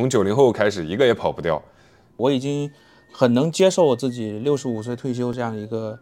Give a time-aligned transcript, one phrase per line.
[0.00, 1.62] 从九零后开始，一个也跑不掉。
[2.16, 2.70] 我已经
[3.12, 5.98] 很能接受我自己六十五岁退休这样一个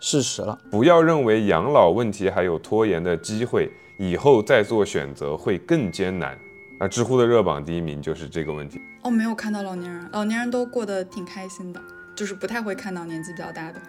[0.00, 0.58] 事实了。
[0.72, 6.36] 不要认为养老问题还有拖延的机会，以后再做选择会更艰难。
[6.80, 8.80] 啊，知乎的热榜第一名就是这个问题。
[9.04, 11.80] 哦，没有看到老年人，老年人都过得挺开心的，
[12.16, 13.80] 就是不太会看到年纪比较大的，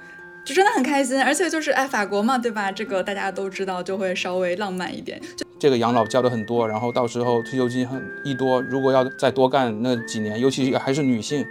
[0.46, 1.22] 就真的很开心。
[1.22, 2.72] 而且就是哎，法国嘛，对吧？
[2.72, 5.20] 这个大家都知道，就会稍微浪漫一点。
[5.36, 11.46] 就这个养老交的很多，然后到时候退休金很一多，如果要再多干那几年，尤其还是女性，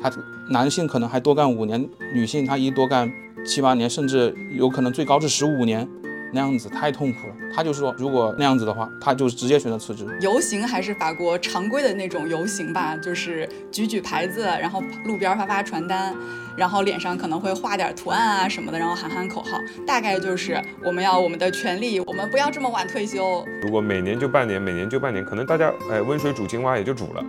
[0.00, 0.12] 她
[0.50, 3.10] 男性可能还多干五年，女性她一多干
[3.44, 5.88] 七八年，甚至有可能最高是十五年。
[6.32, 7.34] 那样子太痛苦了。
[7.54, 10.06] 他就说，如果那样子的话，他就直接选择辞职。
[10.20, 16.14] 游行还是法国常规的那种游行吧，就是举举牌子，然后路边发发传单，
[16.56, 23.46] 然后脸上可能会画点图案啊什么的，然后喊喊口号，大概就是我们要我们的权利，我们不要这么晚退休。
[23.62, 27.24] 如果每年就半年，每年就半年，可能大家哎温水煮青蛙也就煮了。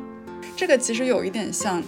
[0.56, 1.84] 这个其实有一点像，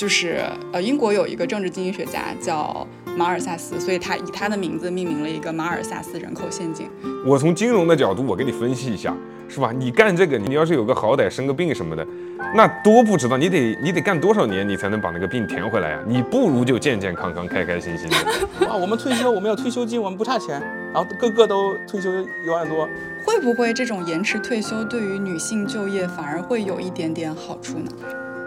[0.00, 0.40] 就是
[0.72, 2.86] 呃英国有一个政治经济学家叫。
[3.16, 6.88] 马尔萨斯，所以他以他的名字命名了一个马尔萨斯人口陷阱。
[7.26, 9.12] 我从金融的角度，我给你分析一下，
[9.48, 9.72] 是吧？
[9.76, 12.06] 你干这个，你要是有个好歹，生个病什么的，
[12.54, 15.98] 那多不知道，你得你得干多少年，你才能把那个病填回来呀？
[16.06, 18.16] 你不如就健健康康、开开心心的。
[18.70, 20.62] 啊，我们退休，我们有退休金，我们不差钱，
[20.94, 22.08] 然后个个都退休
[22.46, 22.88] 一万多。
[23.26, 27.90] 会不会这种延迟退休对于女性就业反而会有一点点好处呢？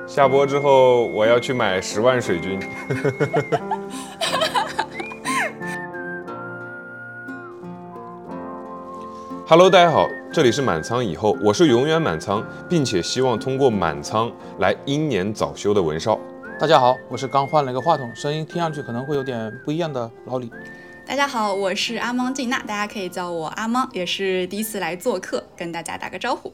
[0.05, 2.59] 下播之后，我要去买十万水军。
[9.47, 16.19] Hello，大家好，这里是满仓以后，我是永远满仓，并且希望通过满仓来英年早休的文少。
[16.59, 20.51] 大家好，我是刚换了一个话筒，声音听上去可能会有点不一样的老李。
[21.05, 26.53] 大家好，我是阿芒静娜，大家可以叫我阿芒，也是第一次来做客，跟大家打个招呼。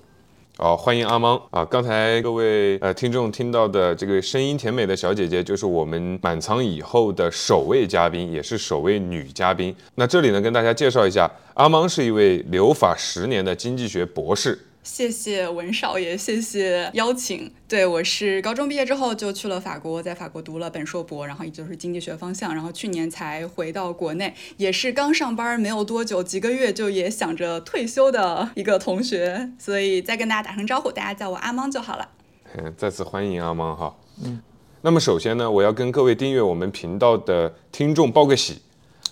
[0.62, 1.64] 好，欢迎阿芒啊！
[1.64, 9.74] 刚才各位呃听众听到的这个声音甜美的小姐姐，就是我们满仓以后的首位嘉宾，也是首位女嘉宾。
[9.96, 14.59] 那这里呢，跟大家介绍一下，阿芒是一位留法十年的经济学博士。
[14.81, 17.51] 谢谢文少爷，谢谢邀请。
[17.67, 32.09] 对我是高中毕业之后就去了法国，在法国读了本硕博，然后也就是经济学方向，然后去年才回到国内，也是刚上班没有多久，几个月就也想着退休的一个同学，所以再跟大家打声招呼，大家叫我阿芒就好了。
[32.57, 33.95] 嗯，再次欢迎阿芒哈。
[34.23, 34.41] 嗯，
[34.81, 38.62] 那么首先呢，我要跟各位订阅我们频道的听众报个喜。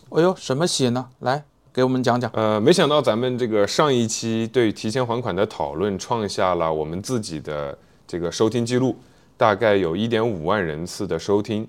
[0.10, 1.10] 哎呦，什么喜呢？
[1.20, 1.44] 来。
[1.78, 7.78] 给我们讲讲，呃，没想到咱们这个上一期对提前还款的讨论创下了我们自己的
[8.08, 8.98] 这个收听记录，
[9.38, 11.68] 大概有一点五万人次的收听，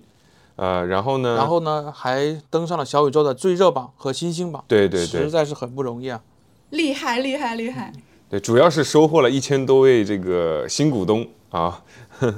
[0.57, 6.23] 呃，然后呢，然后呢，还登上了小宇宙的最热榜和新星榜，对对对，实在是很不容易啊，
[6.71, 7.93] 厉害厉害厉害，
[8.31, 11.85] 对，主要是收获了一千多位这个新股东啊，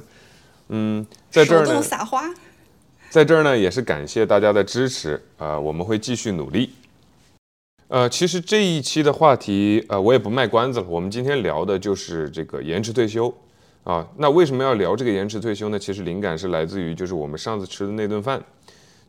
[0.70, 2.24] 嗯，在这儿呢，撒花，
[3.10, 6.70] 在这儿呢也是感谢大家的支持啊，我们会继续努力。
[7.90, 10.86] 呃，其实这一期的话题，呃，我也不卖关子了。
[10.88, 13.34] 我们今天聊的就是这个延迟退休，
[13.82, 15.76] 啊，那为什么要聊这个延迟退休呢？
[15.76, 18.40] 其实灵感是来自于就是我们上次吃的那顿饭，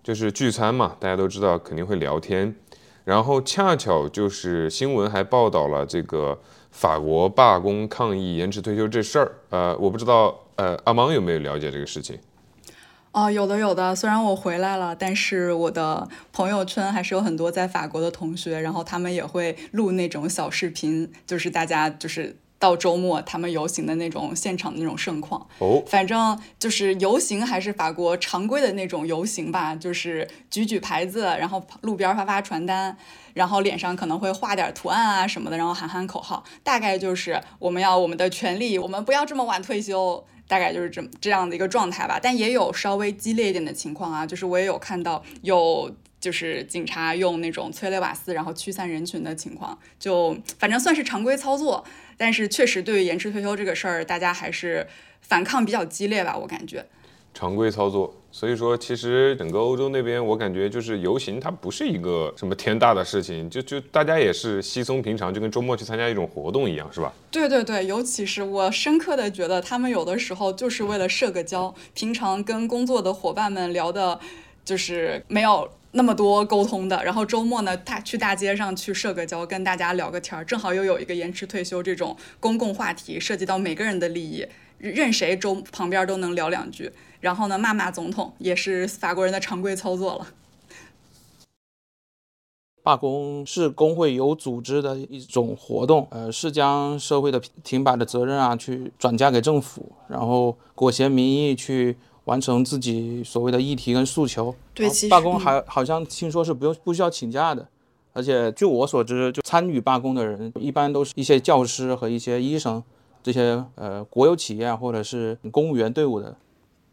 [0.03, 2.55] 就是聚餐嘛，大家都知道肯定会聊天，
[3.03, 6.35] 然后恰巧就是新闻还报道了这个
[6.71, 12.17] 法国罢工抗议延迟退休这事儿，呃，我不知道，呃，阿芒有没有了解这个事情？
[13.13, 13.93] 哦，有的有的。
[13.93, 25.45] 虽然我回来了，但是我的朋友圈还是有很多在法国的同学，然后他们也会录那种小视频，就是大家就是到周末他们游行的那种现场的那种盛况。
[25.59, 32.95] 哦，反正就是游行还是法国常规的那种游行吧，就是举举牌子，然后路边发发传单，
[33.33, 40.23] 然后脸上可能会画点图案啊什么的，然后喊喊口号，大概就是我们要我们的权利，我们不要这么晚退休。
[40.51, 45.89] 大概就是这这样的一个状态吧，但也有稍微激烈一点的情况啊，就是我也有看到有
[46.19, 51.85] 就是警察用那种催泪瓦斯然后驱散人群的情况，就反正算是常规操作，
[52.17, 54.85] 但是确实对于延迟退休这个事儿，大家还是
[55.21, 56.85] 反抗比较激烈吧，我感觉。
[57.33, 58.13] 常规操作。
[58.33, 67.11] 所以说，其实整个欧洲那边，我感觉就是游行，它不是一个什么天大的事情，就就大家也是稀松平常，就跟周末去参加一种活动一样，是吧？
[67.29, 74.17] 对对对，尤其是我深刻的觉得，他们有的时候就是为了社个交，平常跟工作的伙伴们聊的，
[74.63, 84.47] 就是没有那么多沟通的，然后周末呢，大去大街上去社个交，跟大家聊个天儿，正好又有一个延迟退休这种公共话题，涉及到每个人的利益，
[84.81, 86.91] 任谁周旁边都能聊两句。
[87.19, 90.27] 然后呢，骂骂总统也是法国人的常规操作了。
[92.83, 101.95] 罢工是工会有组织的一种活动，呃，是将社会的停摆的责任啊，去转嫁给政府，然后裹挟民意去
[102.25, 104.55] 完成自己所谓的议题跟诉求。
[104.73, 107.67] 对，其实罢工还好像听说是不用不需要请假的，
[108.13, 112.83] 而且据我所知，就参与罢工的人一般都是一些教师和一些医生，
[113.23, 116.37] 这些呃国有企业啊或者是公务员队伍的。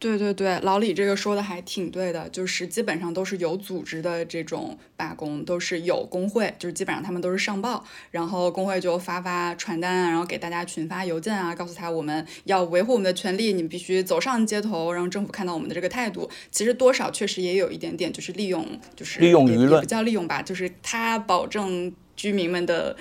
[0.00, 16.30] 对对对，老李这个说的还挺对的，就是基本上都是有组织的这种罢工，都是有工会，就是基本上他们都是上报，然后工会就发发传单啊，然后给大家群发邮件啊，告诉他我们要维护我们的权利，你们必须走上街头，让政府看到我们的这个态度。
[16.52, 18.64] 其实多少确实也有一点点，就是利用，
[18.94, 22.96] 就是利用舆论，不叫利用吧，就是他保证居民们的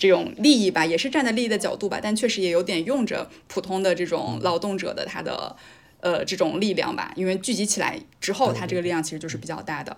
[0.00, 5.54] 这种利益吧，也是站在利益的角度吧，但确实也有点用着普通的这种劳动者的他的。
[6.02, 9.94] 呃，这种力量吧，因为聚集起来之后，他这个力量其实就是比较大的。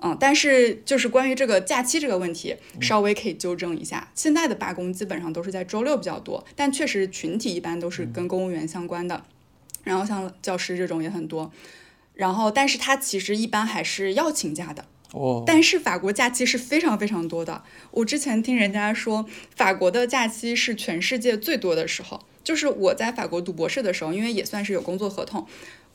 [0.00, 4.10] 嗯，但是就是关于这个假期这个问题，稍微可以纠正一下。
[4.12, 9.24] 现在的罢工基本上都是在周六比较多，但确实群体一般都是跟公务员相关的，
[9.84, 11.52] 然后像教师这种也很多。
[12.14, 14.86] 然后，但是他其实一般还是要请假的。
[15.12, 15.44] 哦。
[15.46, 17.62] 但是法国假期是非常非常多的。
[17.90, 22.24] 我之前听人家说，法国的假期是全世界最多的时候。
[22.42, 25.46] 就是我在法国读博士的时候，因为也算是有工作合同，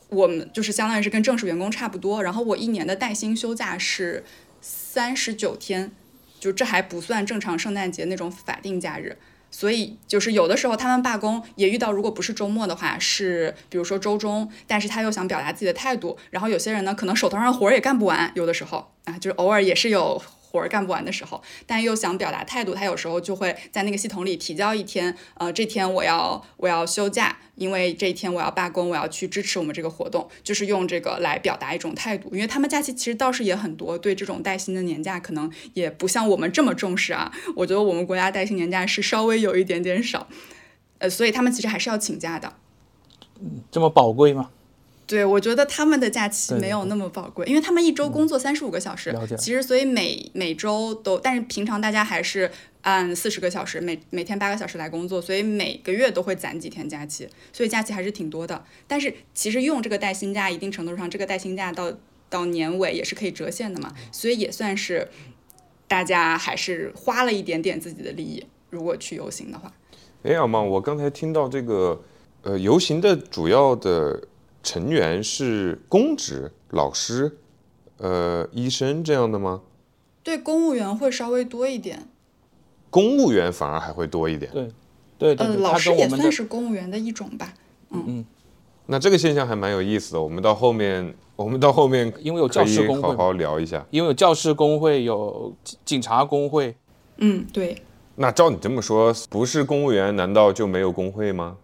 [0.08, 2.22] 我们就是相当于是跟正式员工差不多。
[2.22, 4.24] 然后我一年的带薪休假是
[4.60, 5.90] 三十九天，
[6.38, 9.18] 就这还不算正常圣诞节那种法定假日。
[9.58, 16.18] 所以就是有的时候他们罢工也遇到，如果不是周末的话，是比如说周中，但是他又想表达自己的态度。
[16.30, 20.20] 然后有些人呢，可能手头上活儿也干不完，有的时候啊，就是偶尔也是有。
[20.56, 32.28] 活儿干不完的时候，但又想表达态度，他有时候就会在那个系统里提交一天，呃，这天我要我要休假，因为这一天我要罢工，我要去支持我们这个活动，就是用这个来表达一种态度。
[32.32, 37.32] 因为他们假期其实倒是也很多，对这种带薪的年假可能也不像我们这么重视啊。
[37.54, 40.26] 我觉得我们国家带薪年假是稍微有一点点少，
[40.98, 42.54] 呃，所以他们其实还是要请假的。
[43.70, 44.50] 这么宝贵吗？
[45.06, 52.50] 对，我觉得他们的假期没有那么宝贵，因为他们一周工作三十五个小时，其实所以每每周都，但是平常大家还是
[52.80, 58.64] 按四十个小时，每每天八个小时来工作，所以每个月都会攒几天假期，所以假期还是挺多的。
[58.88, 61.92] 但是其实用这个带薪假，一定程度上，这个带薪假到
[62.28, 65.06] 到年尾也是可以折现的嘛，所以也算是
[65.86, 69.72] 大家还是花了一点点自己的利益，如果去游行的话。
[70.24, 72.02] 哎，阿茂，我刚才听到这个，
[72.42, 74.26] 呃，游行的主要的。
[74.66, 77.38] 成员是公职、老师、
[77.98, 79.62] 呃，医生这样的吗？
[80.24, 82.08] 对，公务员会稍微多一点。
[82.90, 84.50] 公务员反而还会多一点。
[84.50, 84.68] 对，
[85.16, 85.46] 对对。
[85.46, 87.54] 呃，老师也算是公务员的一种吧。
[87.90, 88.24] 嗯嗯。
[88.86, 90.20] 那这个现象还蛮有意思的。
[90.20, 93.86] 我们到后面， 我们到后面，因为有教师工会，好好聊一下。
[93.90, 95.54] 因为有教师工会，有
[95.84, 96.74] 警察工会。
[97.18, 97.80] 嗯，对。
[98.16, 101.56] 那照你这么说，不是公务员，难道就没有工会吗？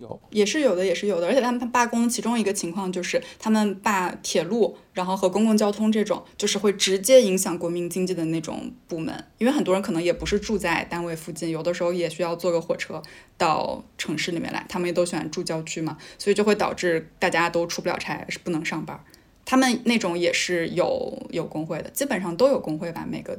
[0.00, 9.24] 有也是有的，也是有的，而且他们罢工，其中一个情况就是他们罢铁路，然后和公共交通这种，就是会直接影响国民经济的那种部门。
[9.38, 13.02] 因为很多人可能也不是住在单位附近，有的时候也需要坐个火车
[13.36, 18.98] 到城市里面来，他们也都喜欢住郊区嘛，所以就会导致大家都出不了差，是不能上班。
[19.44, 23.38] 他们那种也是有有工会的，基本上都有工会吧，每个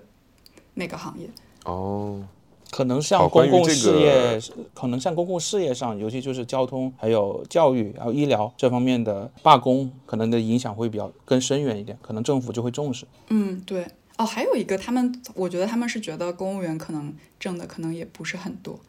[0.75, 1.27] 每个行业。
[1.65, 2.27] 哦。
[2.71, 4.39] 可能像公共事业，
[4.73, 13.05] 可能像公共事业上，尤其就是交通、还有教育、还有医疗这方面的罢工，可能的影响会比较更深远一点，可能政府就会重视。
[13.29, 13.85] 嗯，对。
[14.17, 18.79] 哦，还有一个，他们我觉得他们是觉得公务员可能挣的可能也不是很多。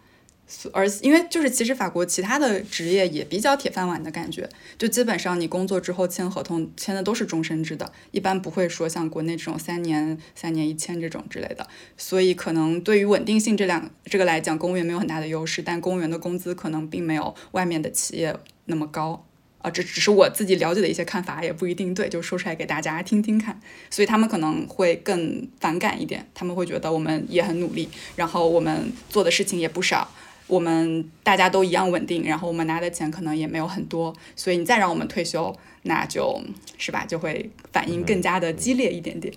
[0.72, 4.46] 而因为就是其实法国其他的职业也比较铁饭碗的感觉，
[4.76, 19.24] 就基本上你工作之后签合同签的都是终身制的，一般不会说像国内这种三年三年一签这种之类的，所以可能对于稳定性这两这个来讲，公务员没有很大的优势，但公务员的工资可能并没有外面的企业那么高
[19.62, 23.58] 啊，这只是我自己了解的一些看法，也不一定对，就说出来给大家听听看，
[23.88, 30.12] 所以他们可能会更反感一点，他们会觉得我们也很努力，然后我们做的事情也不少。
[30.52, 36.38] 我们大家都一样稳定，然后我们拿的钱可能也没有很多，所以你再让我们退休，那就
[36.76, 39.32] 是吧，就会反应更加的激烈一点点。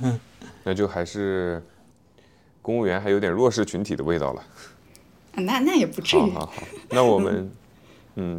[0.64, 1.64] 那就还是
[2.60, 4.44] 公务员还有点弱势群体的味道了。
[5.40, 6.20] 那那也不至于。
[6.20, 7.50] 好好好，那我们
[8.16, 8.38] 嗯，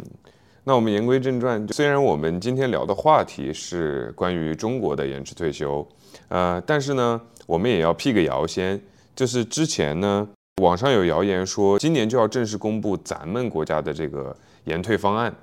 [0.66, 1.68] 那我们言归正传。
[1.70, 5.88] 虽然我们今天聊的话题是关于中国的延迟退休，
[6.28, 8.80] 呃，但是呢，我们也要辟个谣先，
[9.16, 10.30] 就是之前呢。
[10.62, 15.34] 网上有谣言说，今年就要正式公布咱们国家的这个延退方案，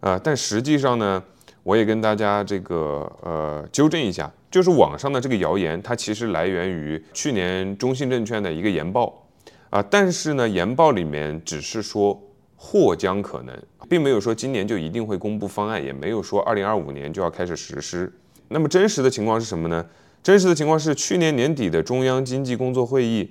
[0.00, 1.22] 呃，但实际上呢，
[1.62, 9.26] 我也跟大家这个呃纠正一下，就是网上的这个谣言，它其实来源于去年中信证券的一个研报
[9.68, 12.18] 啊，但是呢，研报里面只是说
[12.56, 13.54] 或将可能，
[13.90, 18.10] 并没有说今年就一定会公布方案，也没有说二零二五年就要开始实施。
[18.48, 19.84] 那么真实的情况是什么呢？
[20.22, 23.30] 真实的情况是去年年底的中央经济工作会议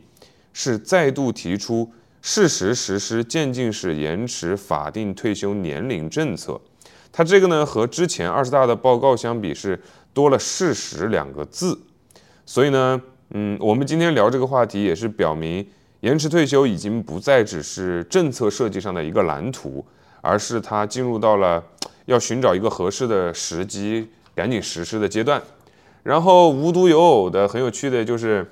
[0.58, 6.60] 是再度提出适时实施渐进式延迟法定退休年龄政策。
[7.12, 9.78] 它这个呢和之前二十大的报告相比是
[10.14, 11.78] 多了“事实”两个字，
[12.46, 15.68] 所以呢，嗯，我们今天聊这个话题也是表明，
[16.00, 19.86] 延迟退休已经不再只是政策设计上的一个蓝图，
[20.22, 21.62] 而是它进入到了
[22.08, 25.42] 要寻找一个合适的时机赶紧实施的阶段。
[26.02, 28.46] 然后无独有偶的很有趣的就是，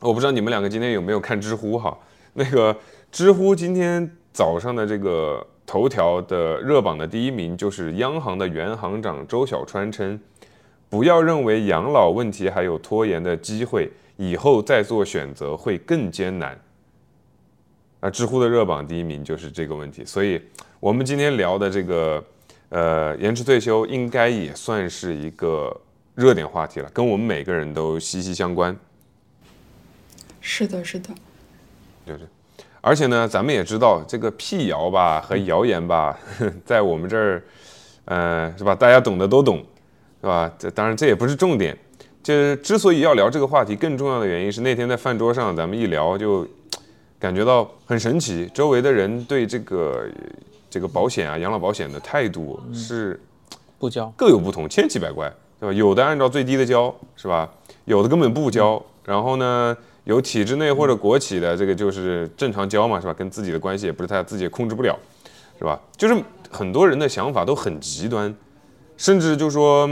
[0.00, 1.96] 我不知道你们两个今天有没有看知乎哈？
[2.34, 2.76] 那个
[3.12, 5.46] 知乎今天早上的这个。
[5.66, 10.18] 头条的热榜的第一名就是央行的原行长周小川称，
[10.88, 16.60] 不要认为养老问题还有拖延的机会，以后再做选择会更艰难。
[18.00, 20.42] 啊，知乎的热榜第一名就是这个问题，所以
[20.80, 22.24] 我们今天聊的这个
[22.70, 25.80] 呃延迟退休应该也算是一个
[26.16, 28.76] 热点话题了，跟我们每个人都息息相关。
[30.40, 31.10] 是的，是的，
[32.06, 32.20] 就是。
[32.82, 36.18] 而且呢，咱们也知道这个辟谣吧和谣言吧，
[36.64, 37.42] 在我们这儿，
[38.06, 38.74] 呃，是吧？
[38.74, 39.58] 大家懂的都懂，
[40.22, 40.50] 是吧？
[40.58, 41.76] 这当然这也不是重点。
[42.22, 46.48] 这之所以要聊这个话题，更重要的原因是那天在饭桌上，咱们一聊就
[47.18, 50.06] 感觉到很神奇，周围的人对这个
[50.70, 53.20] 这个保险啊、养老保险的态度是
[53.78, 55.30] 不交，各有不同，千奇百怪，
[55.60, 55.72] 对吧？
[55.74, 57.46] 有的按照最低的交，是吧？
[57.84, 59.76] 有的根本不交，然后呢？
[60.10, 63.14] 有体制内或者国企的，这个就是正常交嘛，是吧？
[63.14, 64.98] 跟自己的关系也不是太，自己也控制不了，
[65.56, 65.80] 是吧？
[65.96, 68.34] 就是很多人的想法都很极端，
[68.96, 69.88] 甚至就说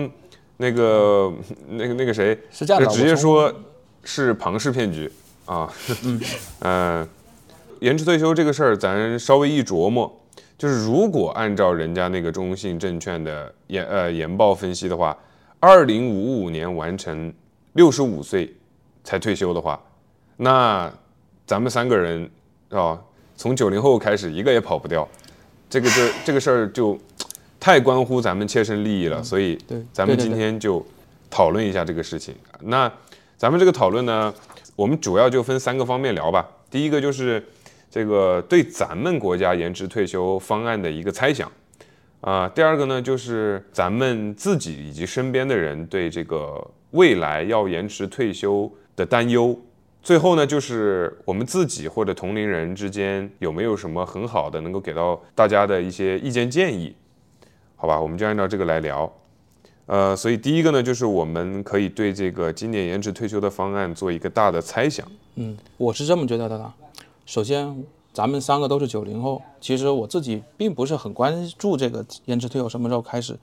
[0.56, 1.32] 那个
[1.68, 3.52] 那个那个谁，是这样的，直接说
[4.02, 5.08] 是庞氏骗局
[5.44, 5.72] 啊。
[6.62, 7.08] 嗯，
[7.78, 10.12] 延迟退休这个事儿，咱稍微一琢磨，
[10.58, 15.16] 就是如果按照人家那个中信证券的研呃研报分析的话，
[15.60, 17.32] 二零五五年完成
[17.74, 18.52] 六十五岁
[19.04, 19.80] 才退休的话。
[20.40, 20.90] 那
[21.46, 22.30] 咱们三个人
[22.70, 22.96] 啊，
[23.36, 25.06] 从九零后开始，一个也跑不掉。
[25.68, 26.96] 这个这这个事儿就
[27.58, 29.58] 太关乎咱们切身利益了，所以
[29.92, 30.84] 咱们今天就
[31.28, 32.34] 讨论一下这个事情。
[32.60, 32.90] 那
[33.36, 34.32] 咱们这个讨论呢，
[34.76, 36.48] 我们主要就分三个方面聊吧。
[36.70, 37.44] 第一个就是
[37.90, 41.50] 这个对咱们国家延迟退休方案的一个猜想
[42.20, 42.48] 啊。
[42.48, 49.58] 第二个呢，就是咱们自己以及身边的人对这个未来要延迟退休的担忧。
[50.08, 56.96] 最后呢，就是我们自己或者同龄人之间有没有什么很好的能够给到大家的一些意见建议？
[57.76, 59.12] 好吧，我们就按照这个来聊。
[59.84, 65.06] 呃，所以第一个呢，就是我们可以对这个今年延迟退休的方案做一个大的猜想。
[65.34, 66.72] 嗯，我是这么觉得的。
[67.26, 67.84] 首先，
[68.14, 73.38] 咱们三个都是九零后，其实我自己并不是很关注这个延迟退休什么时候开始。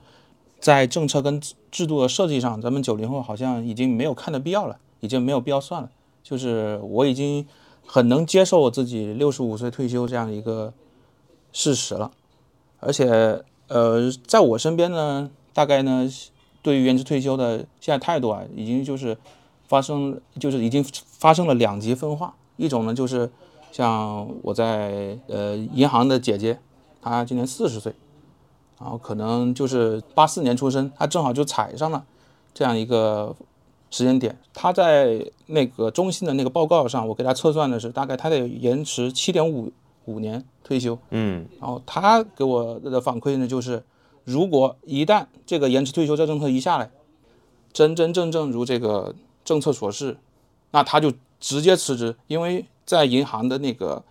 [0.58, 5.88] 在政策跟制度的设计上，咱们九零后好像已经没有看的必要了，已经没有必要算了。
[6.26, 7.46] 就是我已经
[7.86, 10.74] 很能接受我自己六十五岁退休这样一个
[11.52, 12.10] 事实了，
[12.80, 16.08] 而且呃，在我身边呢，大概呢，
[16.62, 19.16] 对于延迟退休的现在态度啊，已经就是
[19.68, 22.34] 发生，就是已经发生了两极分化。
[22.56, 23.30] 一种呢，就是
[23.70, 26.58] 像我在呃银行的姐姐，
[27.00, 27.94] 她今年四十岁，
[28.80, 32.04] 然后可能就是八四年出生，她正好就踩上了
[32.52, 33.36] 这样一个。
[33.90, 39.72] 时间点，他在那个中信的那个报告上，我给他测算的是大概他得延迟七点五
[40.06, 40.98] 五年退休。
[41.10, 43.82] 嗯，然后他给我的反馈呢，就是
[44.24, 46.90] 如果一旦这个延迟退休这政策一下来，
[47.72, 49.14] 真真正正如这个
[49.44, 50.16] 政策所示，
[50.72, 54.02] 那他就直接辞职，因为在银行的那个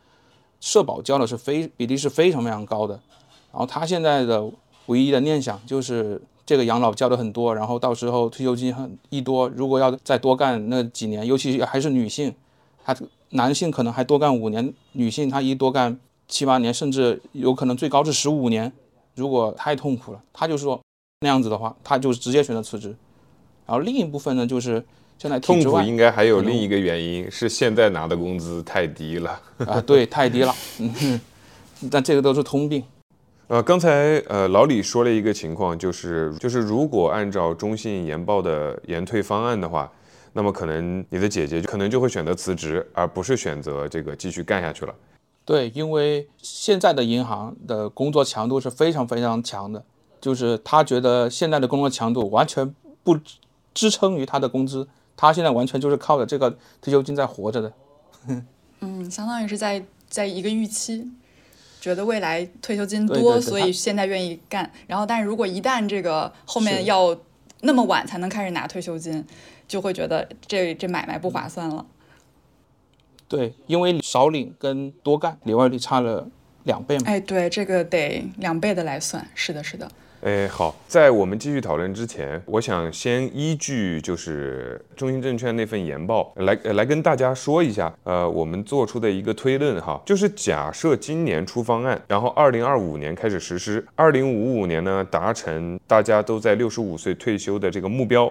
[0.61, 2.95] 社保交的是非比例是非常非常高的。
[3.51, 4.49] 然后他现在的
[4.85, 6.21] 唯一的念想就是。
[6.45, 12.33] 这个养老交的很多，然后到时候退休金很一多，如果要再多干那几年，尤其还是女性，
[12.83, 12.95] 她
[13.31, 18.71] 男性可能还多干五年，女性她一多干七八年，甚至有可能最高是十五年。
[19.15, 20.79] 如果太痛苦了，他就说
[21.21, 22.95] 那样子的话，他就直接选择辞职。
[23.65, 24.83] 然后另一部分呢，就是
[25.17, 30.53] 现在痛苦应该还有另一个原因是现在拿的工资太低了啊，对，太低了。
[30.79, 31.19] 嗯，
[31.89, 32.83] 但这个都是通病。
[33.47, 39.91] 呃，刚才呃老李说了一个情况，就是就是如果按照中信研报的延退方案的话，
[40.33, 44.95] 那么可能你的姐姐可能就会选择辞职，而不是选择这个继续干下去了。
[45.45, 49.83] 对，因为现在的银行的工作强度是非常非常强的，
[50.19, 52.73] 就是他觉得现在的工作强度完全
[53.03, 53.15] 不
[53.75, 56.49] 支撑于他的工资，他现在完全就是靠着这个
[56.81, 57.73] 退休金在活着的。
[58.81, 61.07] 嗯，相当于是在在一个预期，
[61.85, 64.71] 觉得未来退休金多，对对对所以现在愿意干。
[64.87, 67.15] 然后，但是如果一旦这个后面要
[67.61, 69.23] 那么晚才能开始拿退休金，
[69.67, 71.85] 就会觉得这这买卖不划算了。
[73.27, 76.27] 对，因为少领跟多干里外率差了
[76.63, 77.03] 两倍嘛。
[77.05, 79.23] 哎，对，这个得两倍的来算。
[79.35, 79.87] 是的，是的。
[80.25, 98.27] 哎，好，在我们继续讨论之前，我想先依据就是中信证券那份研报来来跟大家说一下，呃，我们做出的一个推论哈，就是假设今年出方案，然后二零二五年开始实施，二零五五年呢达成大家都在六十五岁退休的这个目标，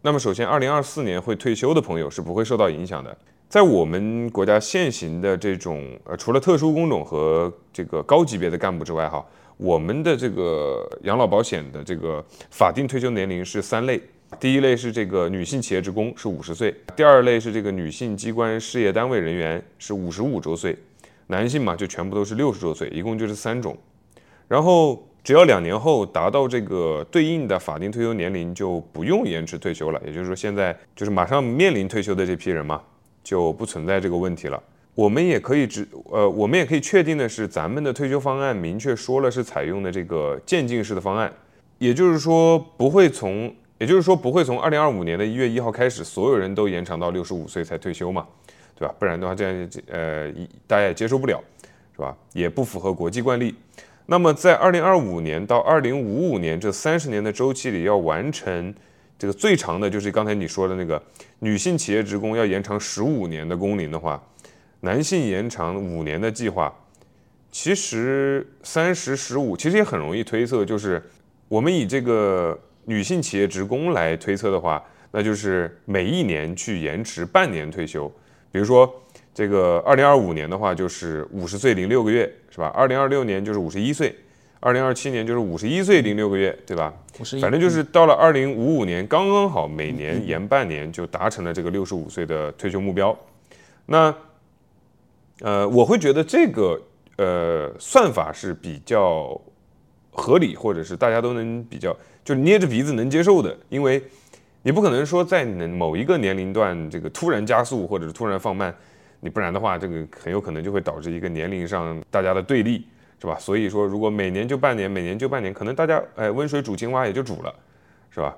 [0.00, 3.16] 那么首先二零二四年会退休的朋友是不会受到影响的。
[3.48, 9.24] 在我们国家现行的这种呃，除了特殊工种和这个高级别的干部之外，哈，
[9.56, 14.00] 我们的这个养老保险的这个法定退休年龄是三类，
[14.40, 20.76] 第一类是这个女性企业职工是五十岁，第二类是这个女性机关事业单位人员是五十五周岁，
[21.28, 23.76] 男性嘛就全部都是六十周岁，一共就是三种。
[24.48, 30.02] 然后只要两年后达到这个对应的法定退休年龄，就不用延迟退休了。
[30.04, 32.82] 也就是说，现在就是马上面临退休的这批人嘛，
[33.22, 34.62] 就不存在这个问题了。
[34.94, 41.32] 我们也可以只呃，我们也可以确定的是，咱们的退休方案明确说了是采用的这个渐进式的方案，
[41.78, 48.26] 也就是说不会从，也就是说不会从二零二五年的一月一号开始，所有人都延长到六十五岁才退休嘛，
[48.78, 48.94] 对吧？
[48.98, 50.30] 不然的话，这样呃
[50.66, 51.42] 大家也接受不了，
[51.94, 52.14] 是吧？
[52.34, 53.54] 也不符合国际惯例。
[54.04, 58.74] 那么在二零二五年到二零五五年这三十年的周期里，要完成
[59.18, 61.02] 这个最长的就是刚才你说的那个
[61.38, 64.22] 女性企业职工要延长十五年的工龄的话。
[64.84, 66.72] 男性延长五年的计划，
[67.52, 71.00] 其实三十十五其实也很容易推测，就是
[71.46, 78.12] 我们以这个女性企业职工来推测的话，那就是每一年去延迟半年退休。
[78.50, 78.92] 比如说
[79.32, 82.66] 这个二零二五年的话，就是五十岁零六个月，是吧？
[82.74, 84.12] 二零二六年就是五十一岁，
[84.58, 86.92] 二零二七年就是五十一岁零六个月，对吧？
[87.40, 93.16] 反正就是到了二零五五年，刚刚好每年延半年，就达成了这个六十五岁的退休目标。
[93.86, 94.12] 那
[95.42, 96.80] 呃，我会觉得这个
[97.16, 99.38] 呃算法是比较
[100.12, 104.00] 合理，或者是大家都能比较就捏着鼻子能接受的，因为
[104.62, 108.72] 你不可能说在某一个年龄段这个突然加速或者是突然放慢，
[109.18, 112.86] 你不然的话，这个很有可能就会导致一个年龄上大家的对立，
[113.20, 113.36] 是吧？
[113.38, 117.52] 所以说，如果每年就半年，每年就半年，可能大家哎温水煮青蛙也就煮了，
[118.10, 118.36] 是吧？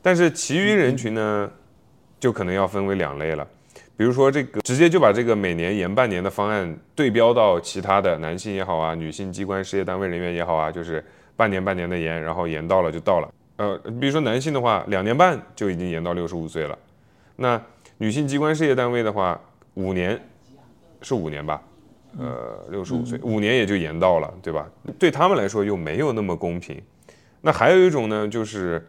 [0.00, 1.50] 但是其余人群呢，
[2.20, 3.44] 就可能要分为两类了。
[3.96, 11.04] 比如说，这个直接就把这个每年延半年的方案对标到其他的男性也好啊，女性机关事业单位人员也好啊，就是
[11.36, 13.32] 半年半年的延，然后延到了就到了。
[13.56, 16.76] 呃，比如说男性的话，两年半就已经延到六十五岁了。
[17.36, 17.60] 那
[17.98, 19.40] 女性机关事业单位的话，
[19.74, 20.20] 五年
[21.00, 21.62] 是五年吧？
[22.18, 24.68] 呃，六十五岁五年也就延到了，对吧？
[24.98, 26.82] 对他们来说又没有那么公平。
[27.42, 28.84] 那还有一种呢，就是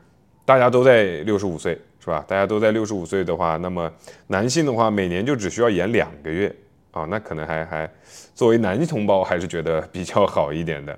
[0.46, 1.80] 大家都在六十五岁。
[2.06, 2.24] 是吧？
[2.28, 3.92] 大家都在六十五岁的话，那么
[4.28, 6.56] 男性的话，每年就只需要延两个月
[6.92, 7.92] 啊，那可能还还
[8.36, 10.96] 作为男同胞还是觉得比较好一点的。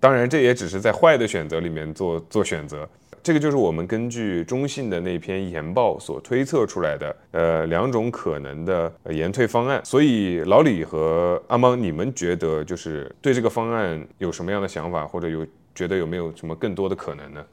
[0.00, 2.88] 当然，这也只是在坏的选择里面做做选择。
[3.22, 9.80] 这个就是我们根据中信的那篇研报所推测出来的，呃，两种可能的延退方案。
[9.84, 17.44] 所以，老李和阿芒，你们觉得就是对这个方案有什么样的想法，或者有觉得有没有什么更多的可能呢？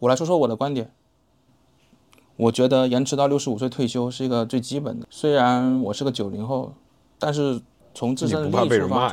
[0.00, 0.90] 我来说说我的观点。
[2.40, 5.06] 我觉得延迟到六十五岁退休是一个最基本的。
[5.10, 6.72] 虽然我是个九零后，
[7.18, 7.60] 但是
[7.92, 9.10] 从自身的利益出发，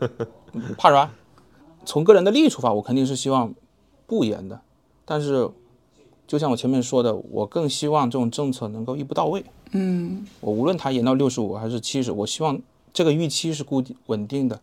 [0.78, 1.10] 怕啥？
[1.84, 3.52] 从个人的利益出发，我肯定是希望
[4.06, 4.58] 不延的。
[5.04, 5.50] 但是，
[6.26, 9.44] 就像我前面说的，我更希望这种政策能够一步到位。
[9.72, 12.58] 嗯，我无论它延到六十五还是七十，我希望
[12.94, 14.58] 这个预期是固定稳定的。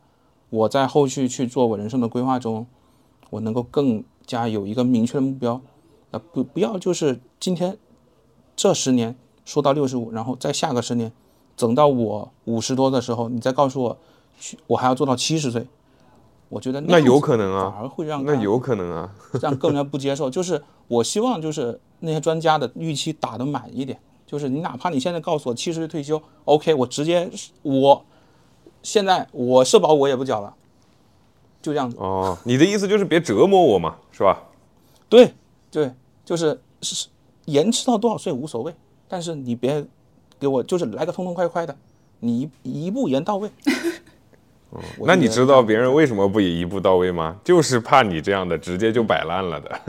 [0.49, 2.65] 我在后续去做我人生的规划中，
[3.29, 5.61] 我能够更加有一个明确的目标。
[6.09, 7.77] 啊，不不要就是今天。
[8.61, 11.11] 这十年说到六十五，然后再下个十年，
[11.57, 13.97] 等到我五十多的时候，你再告诉我，
[14.67, 15.65] 我还要做到七十岁，
[16.47, 19.09] 我觉得那有可能啊，反而会让那有可能啊，
[19.41, 20.29] 让更人不接受。
[20.29, 27.27] 就是我希望就是那些专家的预期打得满一点，就是你哪怕你现在告诉我七十岁退休，OK，我直接
[27.63, 28.05] 我
[28.83, 30.53] 现在我社保我也不缴了，
[31.63, 31.97] 就这样子。
[31.99, 34.43] 哦，你的意思就是别折磨我嘛，是吧？
[35.09, 35.33] 对
[35.71, 35.91] 对，
[36.23, 37.07] 就是是。
[37.51, 38.73] 延迟到多少岁无所谓，
[39.07, 39.85] 但是你别
[40.39, 41.75] 给我就是来个痛痛快快的，
[42.19, 43.49] 你一步延到位。
[44.97, 47.37] 我那你知道别人为什么不也一步到位吗？
[47.43, 49.81] 就是怕你这样的直接就摆烂了的。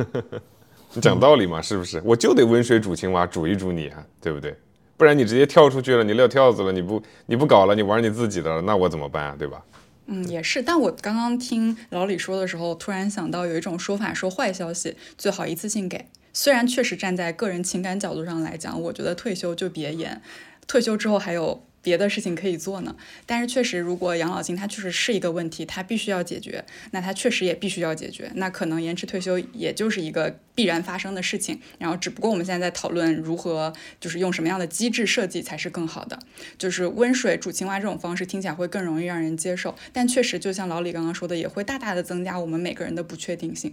[0.92, 2.02] 你 讲道理嘛，是不是？
[2.04, 4.56] 我就得温水煮青蛙，煮一煮你啊，对不对？
[4.96, 9.36] 不然你直接跳出去了，你撂跳子了，你不你不搞了，你玩你自己的了，那我怎么办啊？
[9.38, 9.62] 对吧？
[10.06, 10.60] 嗯，也是。
[10.60, 16.08] 但我刚刚听老李说的时候，突然想到有一种说法，说坏消息最好一次性给。
[16.32, 20.20] 虽然确实站在个人情感角度上来讲，我觉得退休就别延，
[20.66, 22.96] 退休之后还有别的事情可以做呢。
[23.26, 28.30] 但是确实，如果养老金它确实是一个问题，它必须要解决，那它确实也必须要解决。
[28.36, 31.60] 那可能延迟退休也就是一个必然发生的事情。
[31.78, 36.18] 然后，只不过我们现在在讨论如何，就是用什么样的机制设计才是更好的。
[36.56, 43.72] 就是温水煮青蛙这种方式听起来会更容易让人接受，但确实就像老李刚刚说的，也会大大的增加我们每个人的不确定性。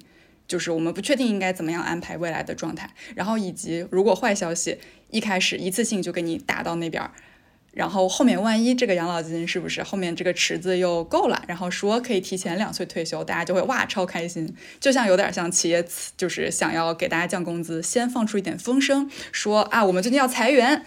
[0.50, 4.78] 就是我们不确定应该怎么样安排未来的状态，然后以及如果坏消息
[5.12, 7.12] 一开始一次性就给你打到那边儿，
[7.72, 15.86] 然后后面万一这个养老金是不是后面这个池子又够了，然后说可以提前两岁退休，大家就会哇超开心，就像有点像企业
[16.18, 20.84] 就是想要给大家降工资，先放出一点风声，说啊我们最近要裁员。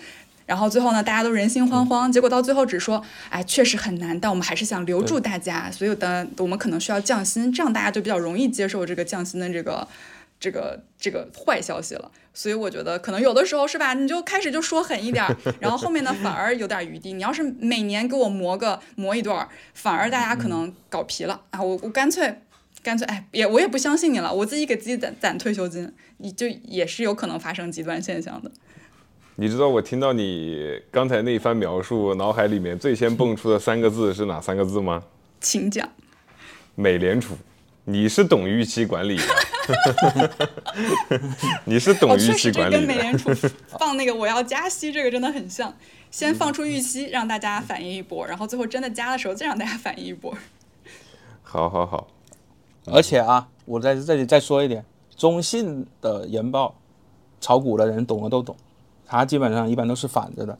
[0.46, 9.86] 然后最后呢，大家都人心惶惶，结果到最后只说，哎，确实很难，但我们还是想留住大家，所以的我们可能需要降薪，这样大家就比较容易接受这个降薪的这个
[10.38, 12.10] 这个这个坏消息了。
[12.34, 17.12] 所以我觉得可能有的时候是吧，你就开始就说狠一点儿， 然后后面呢反而有点余地。
[17.12, 22.40] 你要是每年给我磨个磨一段儿，反而大家可能搞皮了啊，我我干脆。
[22.84, 28.50] 干脆哎，也我也不相信你了，我自己给自己攒攒退休金，你就也是有可能发生极端现象的。
[29.36, 35.02] 你知道我听到你刚才那一番描述，脑海里面最先蹦出的三个字是哪三个字吗？
[35.40, 35.88] 请讲。
[36.74, 37.34] 美联储，
[37.84, 40.38] 你是懂预期管理的，
[41.64, 42.78] 你是懂哦，预期管理的。
[42.78, 43.30] 跟美联储
[43.78, 45.74] 放那个我要加息这个真的很像，
[46.10, 50.34] 先放出预期让大家反应一波，然后最后真的加的时候再让大家反应一波。
[51.42, 52.08] 好好好，
[52.86, 54.84] 而且啊，我在这里再说一点，
[55.16, 56.74] 中信的研报，
[57.40, 58.56] 炒股的人懂的都懂，
[59.12, 60.56] 它基本上一般都是反着的，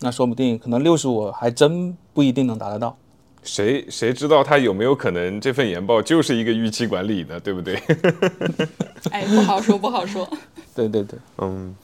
[0.00, 2.94] 那说不定可能六十五还真不一定能达得到。
[3.42, 7.76] 谁谁知道他有没有可能这份研报就是一个预期管理呢，对不对？
[9.10, 10.28] 哎，不好说，不好说。
[10.76, 11.74] 对对对，嗯，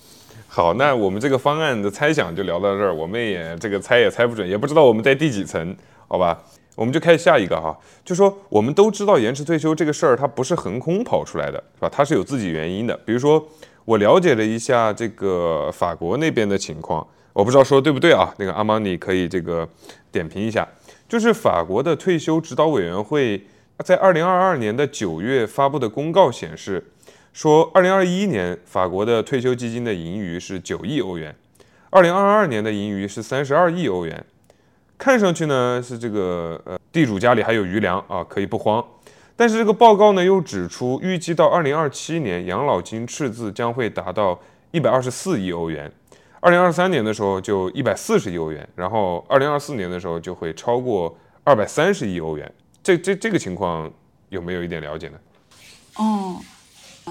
[0.46, 5.74] 好，那我们这个方案的猜想就聊到这儿，我们也这个猜也猜不准，也不知道我们在第几层，
[6.06, 6.38] 好吧？
[6.76, 11.88] 我们就开始下一个哈，就说我们都知道延迟退休这个事儿，它不是横空跑出来的，是吧？
[11.90, 12.94] 它是有自己原因的。
[13.06, 13.42] 比如说，
[13.84, 18.32] 我了解了一下这个法国那边的情况，我不知道说对不对啊？
[18.38, 19.68] 那个阿玛尼可以这个
[20.12, 20.66] 点评一下。
[21.08, 23.44] 就是法国的退休指导委员会
[23.84, 26.92] 在二零二二年的九月发布的公告显示，
[27.32, 31.34] 说二零二一年法国的退休基金的盈余是九亿欧元，
[31.90, 34.24] 二零二二年的盈余是三十二亿欧元。
[34.96, 38.84] 看上去呢是这个呃地主家里还有余粮啊，可以不慌。
[39.40, 44.38] 但是这个报告呢又指出，预计到二零二七年养老金赤字将会达到
[44.70, 45.90] 一百二十四亿欧元。
[46.40, 52.53] 二零二三年的时候就一百四十亿欧元，然后二零二四年的时候就会超过二百三十亿欧元。
[52.83, 53.90] 这这这个情况
[54.29, 55.18] 有没有一点了解呢？
[55.96, 56.37] 哦，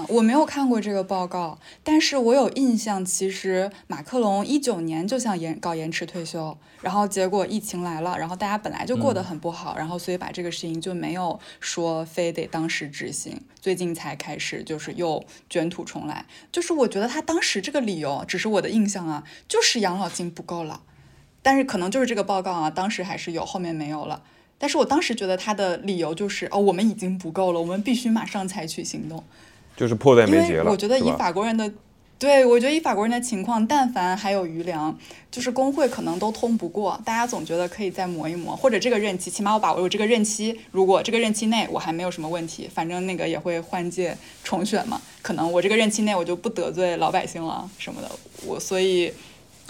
[0.00, 16.24] 啊我没有看过这个报告，但是我有印象，其实马克龙一九年就想延搞延迟退休，然后结果疫情来了，然后大家本来就过得很不好，然后所以把这个事情就没有说非得当时执行，最近才开始就是又卷土重来。
[16.50, 20.82] 就是我觉得他当时这个理由，只是我的印象啊，就是养老金不够了，
[21.42, 24.22] 但是可能就是这个报告啊，当时还是有，后面没有了。
[24.62, 29.24] 但是我当时觉得他的理由就是哦，我们已经不够了，我们必须马上采取行动。
[29.80, 31.72] 就是迫在因眉睫了，为我觉得以法国人的，
[32.18, 34.94] 对我觉得以法国人的情况，但凡还有余粮，
[35.30, 44.14] 就是工会可能都通不过，大家总觉得可以再磨一磨，或者这个任期，起码我把握住这个任期，如果这个任期内我还没有什么问题，反正那个也会换届
[44.44, 48.10] 重选嘛，可能我这个任期内我就不得罪老百姓了什么的，
[48.44, 49.10] 我所以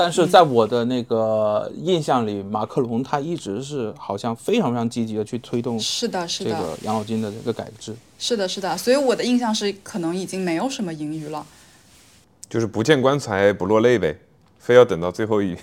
[0.00, 7.94] 但是在我的那个印象里，马克龙他一直是好像非常非常积极的去推动是的，是的这，个养老金的这个改制。
[8.18, 11.44] 是的，是的，所以我的印象是可能已经没有什么盈余了。
[12.48, 14.18] 就是不见棺材不落泪呗，
[14.58, 15.54] 非要等到最后一，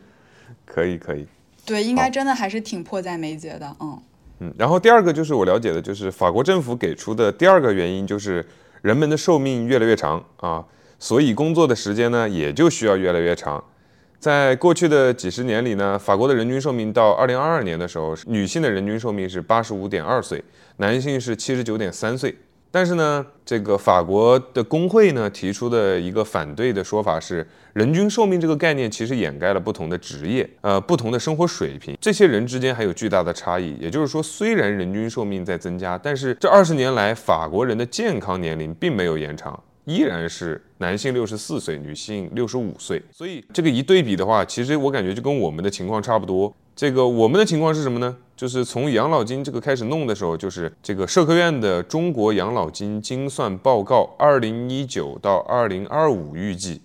[0.64, 1.26] 可以可以。
[1.66, 4.00] 对，应该真的还是挺迫在眉睫的，嗯。
[4.38, 8.42] 嗯，然后第二个就是我了解的，就是法国政府给出的第二个原因就是
[8.80, 10.64] 人们的寿命越来越长啊，
[10.98, 13.62] 所以工作的时间呢也就需要越来越长。
[14.24, 20.42] 在过去的几十年里呢，法国的人均寿命到二零二二年的时候，女性的人均寿命是八十五点二岁，
[20.78, 22.34] 男性是七十九点三岁。
[22.70, 33.76] 但是呢，这个法国的工会呢提出的一个反对的说法是，人均寿命这个概念其实掩盖了不同的职业，呃，不同的生活水平，这些人之间还有巨大的差异。
[33.78, 43.02] 也就是说，虽然人均寿命在增加，但是这二十年来法国人的健康年龄并没有延长，依然是男性六十四岁，女性六十五岁。
[43.10, 46.54] 所以这个一对比的话，其实我感觉就跟我们的情况差不多。
[46.76, 48.16] 这个我们的情况是什么呢？
[48.36, 56.82] 就是从养老金这个开始弄的时候，就是这个社科院的《中国养老金精算报告》二零一九到二零二五预计，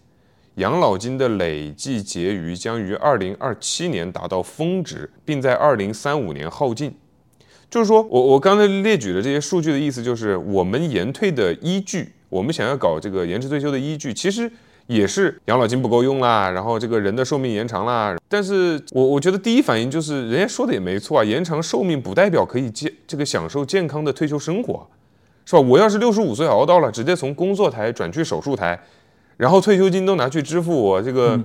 [0.56, 6.94] 养老金的累计结余将于二零二七年达到峰值，并在二零三五年耗尽。
[7.68, 14.52] 就是说我我刚才列举的这些数据的意思，就是我们延退的依据，我们想要搞这个延迟退休的依据，其实。
[14.90, 18.18] 也是养老金不够用啦，然后这个人的寿命延长啦。
[18.28, 24.88] 但是我我觉得第一反应就是，人家说的也没错啊，延长寿命不代表可以健这个享受健康的退休生活，
[25.46, 25.60] 是吧？
[25.60, 28.82] 我要是六十五岁熬到了，直接从工作台转去手术台，
[29.38, 31.40] 然后退休金都拿去支付我这个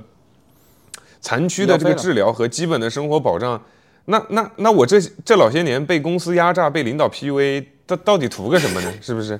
[1.21, 3.63] 残躯的这个治疗和基本的生活保障，
[4.07, 8.91] 那那那我这这老些年被公司压榨、被领导 PUA，到到底图个什么呢？
[9.03, 9.39] 是不是？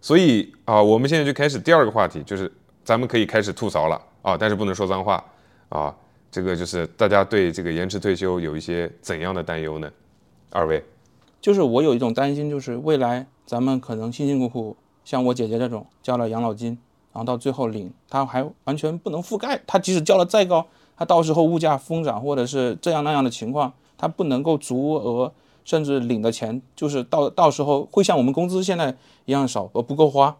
[0.00, 2.50] 所以啊，我们现在就开始第二个话题，就是。
[2.84, 5.22] 咱们可以开始吐槽了啊，但是不能说脏话
[5.68, 5.94] 啊。
[6.30, 9.92] 这个就是大家对这个延迟退休有一些怎样的担忧呢？
[10.48, 10.82] 二位，
[11.38, 16.78] 就是我有一种担心，就是未来咱们可能辛辛苦苦，像我姐姐这种交了养老金，
[17.12, 19.60] 然后到最后领，他还完全不能覆盖。
[19.66, 25.30] 他即使交了再高，他到时候物价疯涨或者是这样那样的情况，他不能够足额，
[25.68, 30.34] 甚至领的钱就是到到时候会像我们工资现在一样少，而不够花。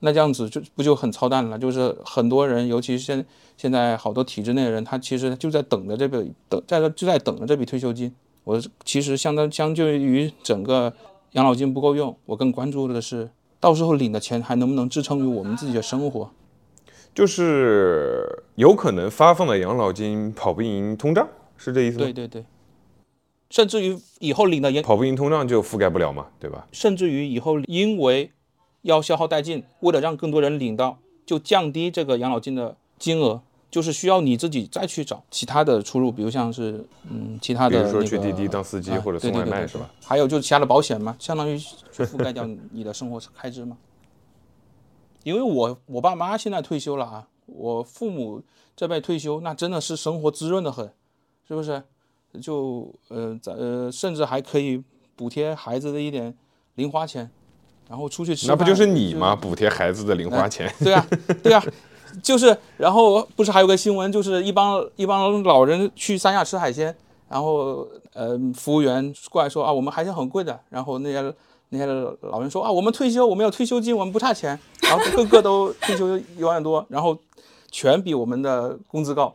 [0.00, 1.58] 那这样子就不就很操蛋了？
[1.58, 3.26] 就是很多人，尤其是现
[3.58, 8.14] 现在好多体制内的人，他其实就在等着这笔等，在这就在等着这笔退休金。
[8.44, 10.94] 我其实相当相对于整个
[11.32, 13.28] 养老金不够用，我更关注的是
[13.60, 16.30] 到时候领的钱还能不能支撑于我们自己的生活。
[17.14, 22.04] 就是有可能发放的养老金跑不赢通胀，是这意思吗？
[22.04, 22.44] 对对对，
[23.50, 26.66] 甚至于以后领的也跑不赢通胀就覆盖不了嘛，对吧？
[26.72, 28.30] 甚至于以后因为。
[28.84, 39.90] 要消耗殆尽，为了让更多人领到，就降低这个养老金的金额，就是需要你自己再去找其他的出路，比如像是嗯其他的，比如说去滴滴当司机或者送外卖是吧？
[40.04, 43.78] 还有就是其他的保险嘛，相当于去覆盖掉你的生活开支嘛。
[45.24, 48.42] 因为我我爸妈现在退休了啊，我父母
[48.76, 50.92] 这辈退休，那真的是生活滋润的很，
[51.48, 51.82] 是不是？
[52.40, 54.82] 就呃咱呃甚至还可以
[55.16, 56.34] 补贴孩子的一点
[56.74, 57.30] 零花钱。
[57.86, 59.36] 然后出去吃，那不就是你吗？
[59.36, 60.74] 补贴孩子的零花钱。
[60.78, 61.06] 对啊，
[61.44, 61.62] 对啊，
[62.22, 62.56] 就是。
[62.78, 66.96] 然后不是还有个新闻，就是一帮一帮老人去三亚吃海鲜，
[67.28, 70.58] 然后呃，服务员过来说啊，我们海鲜很贵的。
[70.70, 71.34] 然后那些
[71.68, 71.84] 那些
[72.22, 74.58] 老人说啊，我们退休，我们有退休金，我们不差钱。
[74.80, 77.16] 然后个个都退休一万多，然后
[77.70, 79.34] 全比我们的工资高。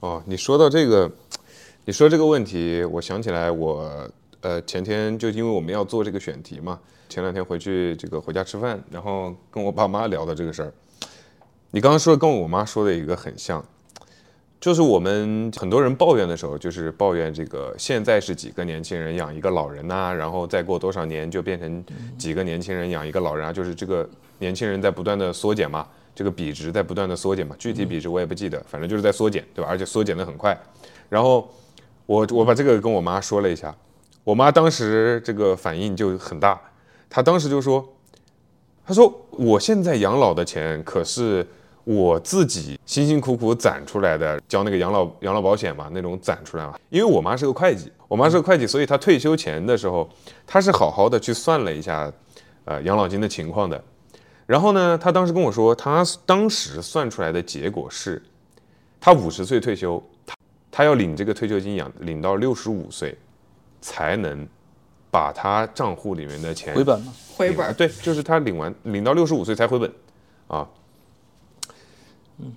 [0.00, 1.08] 哦，你说到这个，
[1.90, 4.08] 你说这个问题，我想起来，我
[4.42, 6.78] 呃前天就因为我们要做这个选题嘛。
[7.08, 10.72] 前两天回去这个回家吃饭，然后跟我爸妈聊的这个事儿，
[11.72, 13.60] 你刚刚说跟我妈说的一个很像，
[14.60, 21.84] 就是我们很多人抱怨的时候，就是抱怨这个现在是几个年轻人养一个老人呐，然后再过多少年就变成
[22.16, 29.68] 几个年轻人养一个老人啊，就是这个年轻人在不断的缩减嘛，这个比值在不断的缩减嘛，具体比值我也不记得，反正就是在缩减，对吧？
[29.68, 30.56] 而且缩减的很快。
[31.08, 31.52] 然后
[32.10, 33.72] 我我把这个跟我妈说了一下，
[34.24, 36.60] 我妈当时这个反应就很大。
[37.08, 37.88] 她当时就说
[38.84, 41.46] ：“她说我现在养老的钱可是
[41.84, 46.76] 我自己辛辛苦苦攒出来的，交那个养老养老保险嘛，那种攒出来嘛。
[46.88, 50.10] 因为我妈是个会计，我妈是个会计，所以她退休前的时候，
[50.44, 52.12] 她是好好的去算了一下，
[52.64, 53.80] 呃，养老金的情况的。
[54.46, 58.20] 然后呢，她当时跟我说，她当时算出来的结果是，
[59.00, 60.02] 她五十岁退休，
[60.70, 63.16] 她她要领这个退休金养领到六十五岁，
[63.80, 64.48] 才能。”
[65.12, 67.12] 把他账户里面的钱回本吗？
[67.36, 69.92] 回本，对，就是他领完，领到六十五岁才回本，
[70.46, 70.64] 啊。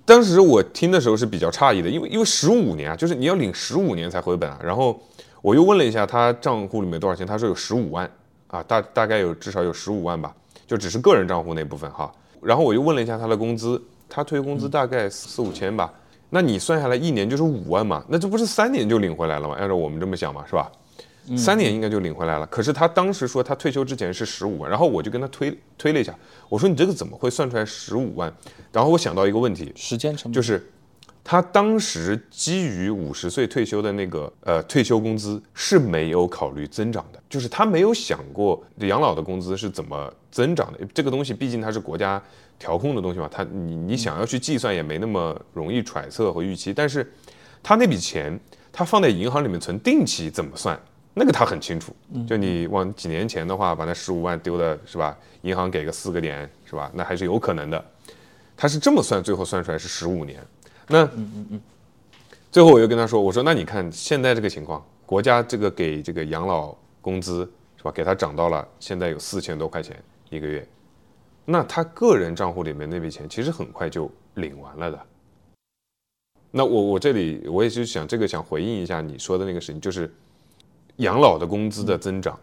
[0.04, 4.56] 当时我听的时候是比较诧异的，因为因为十五年啊，就是你要领十五年才回本啊。
[4.62, 5.02] 然后
[5.42, 8.08] 我又问了一下他账户里面多少钱，他说有十五万
[8.46, 10.32] 啊，大大概有至少有十五万吧，
[10.64, 12.08] 就只是个人账户那部分哈。
[12.40, 15.92] 然后我又问了一下他的工资，他退休工资大概四五千吧，
[16.34, 19.54] 那你算下来一年就是五万嘛，那这不是三年就领回来了吗？
[19.56, 20.68] 按照我们这么想嘛，是吧？
[21.36, 26.12] 三年应该就领回来了，可是他当时说他退休之前是十五万，然后我就跟他推推了一下，
[26.48, 28.34] 我说你这个怎么会算出来十五万？
[28.72, 30.68] 然后我想到一个问题，时间成本就是
[31.26, 40.78] 他当时基于五十岁退休的那个呃退休工资是没有考虑增长的，就是他没有想过养老的工资是怎么增长的。
[40.92, 42.22] 这个东西毕竟它是国家
[42.58, 46.74] 调控的东西嘛，他你你想要去计算也没那么容易揣测和预期。
[46.74, 47.10] 但是
[47.62, 48.38] 他那笔钱
[48.70, 50.78] 他放在银行里面存定期怎么算？
[51.14, 51.96] 那个他很清楚。
[52.28, 55.16] 就你往几年前的话，把那十五万丢的是吧？
[55.40, 56.90] 银行给个四个点是吧？
[56.92, 57.82] 那还是有可能的。
[58.56, 60.38] 他是这么算，最后算出来是十五年。
[60.88, 61.60] 那，嗯嗯嗯，
[62.52, 69.96] 最后我又跟他说，我说那你看现在这个情况，国家这个给这个养老工资是吧，给他涨到了现在有四千多块钱
[70.28, 70.66] 一个月，
[71.46, 75.00] 那他个人账户里面那笔钱其实很快就领完了的。
[76.50, 80.12] 那我我这里我也是想这个想回应一下你说的那个事情，就是
[80.96, 82.38] 养老的工资的增长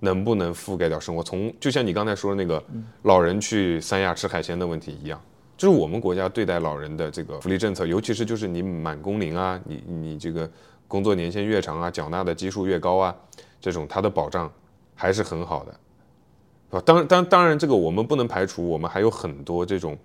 [0.00, 1.22] 能不能覆盖掉生活？
[1.22, 2.62] 从就像你刚才说的那个
[3.02, 5.20] 老人去三亚吃海鲜的问题一样。
[5.56, 10.48] 就是我们国家对待老人的这个福利政策，尤其是就是你满工龄啊，你你这个
[10.86, 13.16] 工作年限越长啊，缴纳的基数越高啊，
[13.58, 14.52] 这种它的保障
[14.94, 19.96] 还是很好的，啊，当当当然这个我们不能排除，我们还有很多这种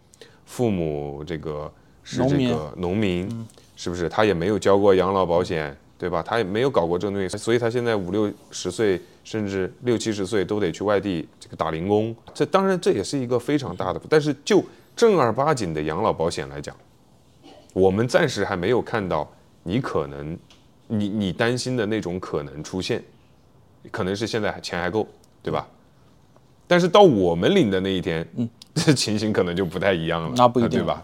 [0.45, 1.69] 父母这个
[2.01, 3.27] 是这个农民，
[3.75, 4.07] 是不是？
[4.07, 6.23] 他也没有交过养老保险，对吧？
[6.23, 14.63] 他也没有搞过这东西，所以他现在五六十岁甚至六七十岁都得去外地这个打零工，这当然这也是一个非常大的，但是就。
[14.95, 16.75] 正儿八经的养老保险来讲，
[17.73, 19.31] 我们暂时还没有看到
[19.63, 20.37] 你可能，
[20.87, 23.03] 你你担心的那种可能出现，
[23.89, 25.07] 可能是现在钱还够，
[25.41, 25.67] 对吧？
[26.67, 31.03] 但是到我们领的那一天，嗯，这情形可能就不太一样了，那不一定，对吧？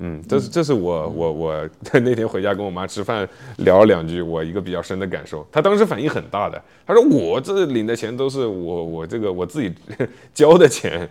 [0.00, 5.44] 嗯，这是这是我我我那天回家跟我妈吃饭聊了两句，我一个比较深的感受。
[5.50, 9.74] 她当时反应很大的，她说我这领的钱都是我我这个我自己
[10.32, 11.08] 交的钱。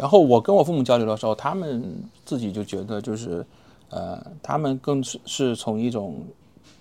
[0.00, 3.44] 然后我跟我父母交流的时候，他们自己就觉得就是，
[3.90, 6.24] 呃，他们更是是从一种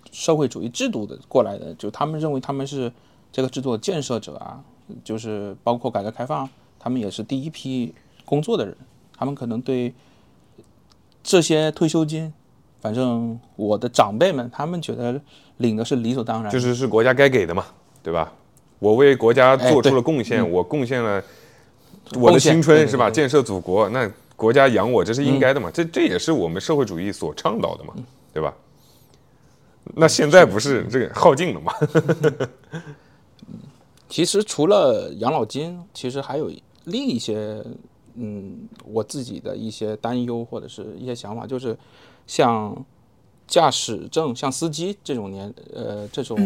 [0.10, 2.90] 社会主义制度的过来的，就他们认为他们是
[3.30, 4.64] 这个制度的建设者啊，
[5.04, 6.48] 就是包括改革开放，
[6.80, 8.74] 他们也是第一批工作的人，
[9.18, 9.94] 他们可能对
[11.22, 12.34] 这些退休金，
[12.80, 15.20] 反正我的长辈们，他们觉得
[15.58, 17.66] 领的是理所当然，就是是国家该给的嘛，
[18.02, 18.32] 对吧？
[18.80, 21.22] 我为国家做出了贡献，我贡献了。
[22.16, 23.10] 我的青春是吧？
[23.10, 25.70] 建设祖国，那国家养我，这是应该的嘛？
[25.72, 27.94] 这这也是我们社会主义所倡导的嘛，
[28.34, 28.54] 对吧？
[29.96, 31.74] 那现在不是这个耗尽了吗？
[34.10, 36.52] 其实除了养老金，其实还有
[36.86, 37.64] 另一些，
[38.16, 41.78] 嗯，我自己的一些担忧或者是一些想法，就是
[42.26, 42.76] 像
[43.48, 46.38] 驾驶证、像司机这种年，呃，这种。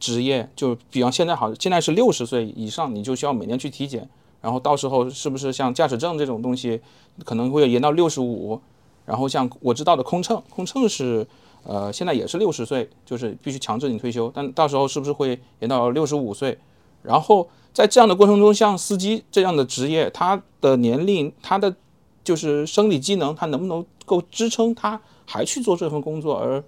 [0.00, 4.06] 职业就比方现在好，现在是六十岁以上，你就需要每年去体检，
[4.42, 6.80] 然后到时候是不是像驾驶证这种东西，
[7.24, 8.60] 可能会延到六十五，
[9.06, 11.26] 然后像我知道的空乘，空乘是
[11.62, 16.58] 呃现在也是六十岁，就是必须强制你退休，但到时候是不是会延到六十五岁？
[17.02, 21.74] 然后在这样的过程中，像司机这样的职业，他的年龄，他的
[22.22, 26.62] 就是生理机能，他能不能够支撑他还去做这份工作，而？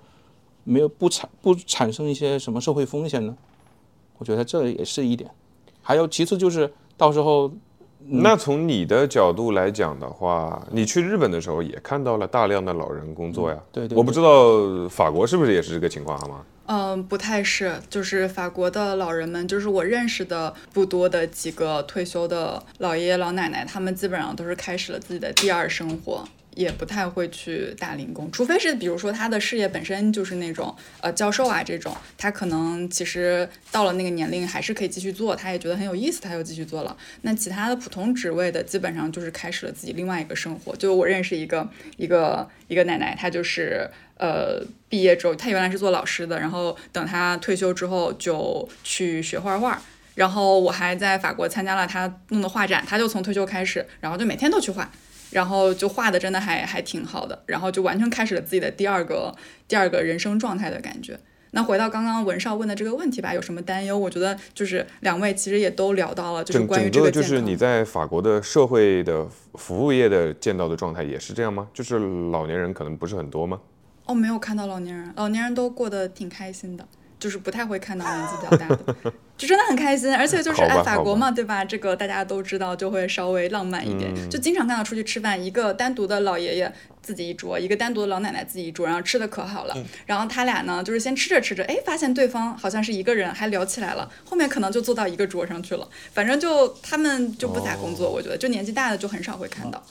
[0.69, 3.37] 没有不产不产生一些什么社会风险呢？
[4.19, 5.31] 我觉得这也是一点。
[5.81, 7.53] 还有其次就是到时候，
[8.09, 13.57] 那从你的角度来讲的话，你去日本的时候也看到了大量的老人工作呀。
[13.71, 13.97] 对对。
[13.97, 16.45] 我不知道法国是不是也是这个情况，好吗？
[16.69, 26.25] 嗯，不太是，就是法国的老人们，就是我认识的不多的几个退休的老爷爷老奶奶，他们基本上都是开始了自己的第二生活。
[26.57, 36.97] 也不太会去打零工，除非是比如说他的事业本身就是那种呃教授啊这种，他可能其实到了那个年龄还是可以继续做，他也觉得很有意思，他就继续做了。
[37.21, 40.75] 那其他的普通职位的，基本上就是开始了自己另外一个生活。
[40.77, 49.83] 就我认识一个一个一个奶奶，她就是呃毕业之后，她原来是做老师的，然后等她退休之后就去学画画，
[50.15, 54.91] 然后我还在法国参加了她弄的画展，她就从退休开始，然后就每天都去画。
[55.37, 59.37] 然后就画的真的还还挺好的，然后就完全开始了自己的第二个
[59.69, 61.21] 第二个人生状态的感觉。
[61.51, 63.99] 那回到刚刚文少问的这个问题吧，有什么担忧？
[63.99, 71.69] 我觉得就是两位其实也都聊到了，就是关于这个就是你在法国的社会的服务业的见到的状态也是这样吗？
[71.75, 71.99] 就是
[72.31, 73.61] 老年人可能不是很多吗？
[74.07, 76.89] 哦，没有看到老年人，老年人都过得挺开心的。
[77.27, 78.95] 就是不太会看到年纪比较大的，
[79.37, 81.65] 就真的很开心，而且就是哎，法国嘛，对吧？
[81.65, 89.77] 这个大家都知道，就会稍微浪漫一点，就经常看到出去吃饭，一个单独的老爷爷自己一桌，一个单独的老奶奶自己一桌，然后吃的可好了。
[90.07, 94.09] 然后他俩呢，就是先吃着吃着，哎，发现对方好像是一个人，还聊起来了。
[94.25, 95.89] 后面可能就坐到一个桌上去了。
[96.13, 99.83] 反正就他们就不咋工作，我觉得就年纪大的就很少会看到。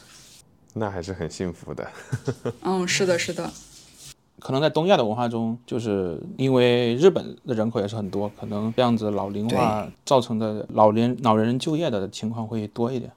[0.76, 1.86] 那还是很幸福的。
[2.64, 3.52] 嗯，是的，是的。
[4.40, 13.12] 可能在东亚的文化中，就是因为日本的人口也是很多，可能这样子老龄化造成的老年老年人就业的情况会多一点。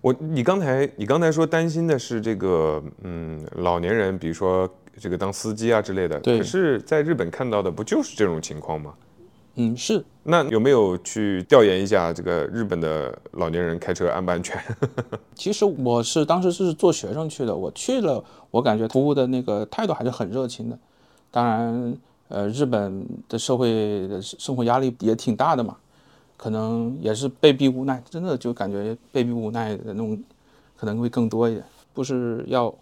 [0.00, 4.68] 我你刚才你刚才说担心的是这个嗯老年人，比如说
[4.98, 6.18] 这个当司机啊之类的。
[6.20, 6.38] 对。
[6.38, 8.94] 可是在日本看到的不就是这种情况吗？
[9.54, 10.04] 嗯，是。
[10.24, 14.58] 那有没有去调研一下这个日本的老年人开车安不安全？
[15.34, 20.78] 其实我是当时是做学生去的，我去了，我感觉服务的那个态度还是很热情的。
[21.30, 21.96] 当然，
[22.28, 25.76] 呃，日本的社会的生活压力也挺大的嘛，
[26.36, 30.22] 可能也是被逼无奈，真的就感觉被逼无奈的那种
[30.76, 31.64] 可能会更多一点。
[31.92, 32.72] 不是要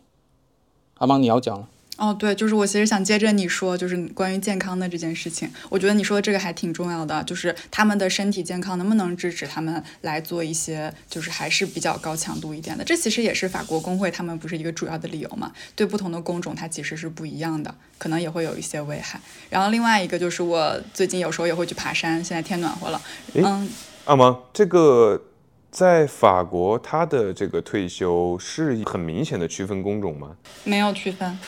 [0.98, 1.68] 阿芒你要讲了。
[2.00, 12.82] 哦，对，就是我其实想接着你说，就是关于健康的这件事情，我觉得你说的这个还挺重要的，就是他们的身体健康能不能支持他们来做一些，就是还是比较高强度一点的。
[12.82, 15.52] 这其实也是法国工会他们不是一个主要的理由嘛？
[15.76, 19.20] 对不同的工种，它其实是不一样的，可能也会有一些危害。
[19.50, 23.02] 然后另外一个就是我最近有时候也会去爬山，现在天暖和了。
[23.34, 23.68] 嗯，
[24.06, 25.22] 阿芒，这个
[25.70, 30.36] 在法国，他的这个退休是很明显的区分工种吗？
[30.64, 31.38] 没有区分。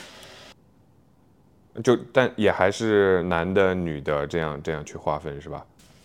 [1.82, 5.64] 就但也还是男的女的这样这样去划分是吧？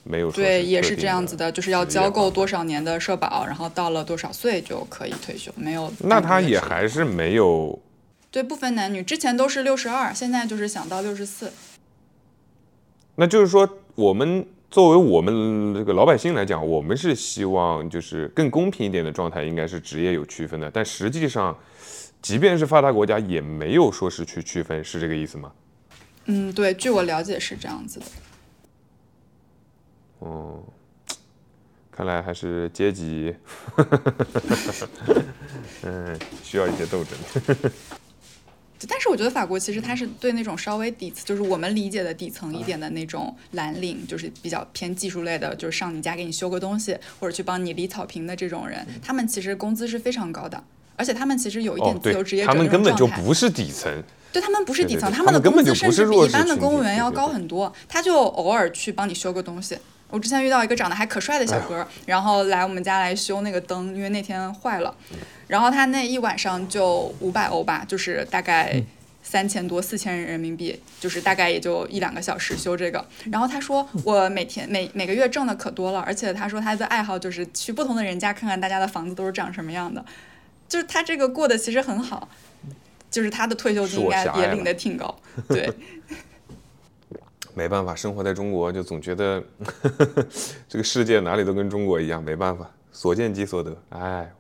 [0.10, 5.92] 没有对，也是这样子的，就是要交够多少年的社保，然后到了多少岁就可以退休，没有。
[6.00, 7.78] 那他也还是没有。
[8.32, 11.52] 对，不分男女，之前都是六十二，现在就是想到六十四。
[13.16, 21.54] 那就是说，我们作为我们这个老百姓来讲，我们是希望就是更公平一点的状态，应该是职业有区分的，但实际上。
[22.22, 25.52] 即便是发达国家，也没有说是去区分，是这个意思吗？
[26.26, 28.06] 嗯，对，据我了解是这样子的。
[30.20, 30.62] 哦，
[31.92, 33.34] 看来还是阶级，
[35.84, 37.18] 嗯，需要一些斗争。
[38.88, 50.64] 但是我觉得法国其实它是对那种稍微底层，就是我们理解的底层一点的那种蓝领，就是比较偏技术类的，就是上你家给你修个东西，或者去帮你理草坪的这种人，他们其实工资是非常高的。
[50.98, 54.04] 而且他们其实有一点自由职业者他们根本就不是底层。
[54.34, 57.74] 对他们不是底层，他们的工资甚至比一般的公务员要高很多。
[57.88, 59.78] 他就偶尔去帮你修个东西。
[60.10, 64.94] 我之前遇到一个长得还可帅的小哥，然后来我们家来修那个灯，因为那天坏了。
[65.48, 68.80] 然后他那一晚上就五百欧吧，就是大概
[69.24, 73.04] 三千多四千人民币，就是大概也就一两个小时修这个。
[73.32, 80.04] 然后他说我每天每每个月挣的可多了，而且他说他的爱好就是去不同的人家看看大家的房子都是长什么样的。
[80.68, 82.28] 就是他这个过得其实很好，
[83.10, 85.72] 就是他的退休金应该也领的挺高， 对。
[87.54, 89.44] 没办法，生活在中国就总觉得
[90.70, 94.32] 这个世界哪里都跟中国一样，没办法，所见即所得，哎。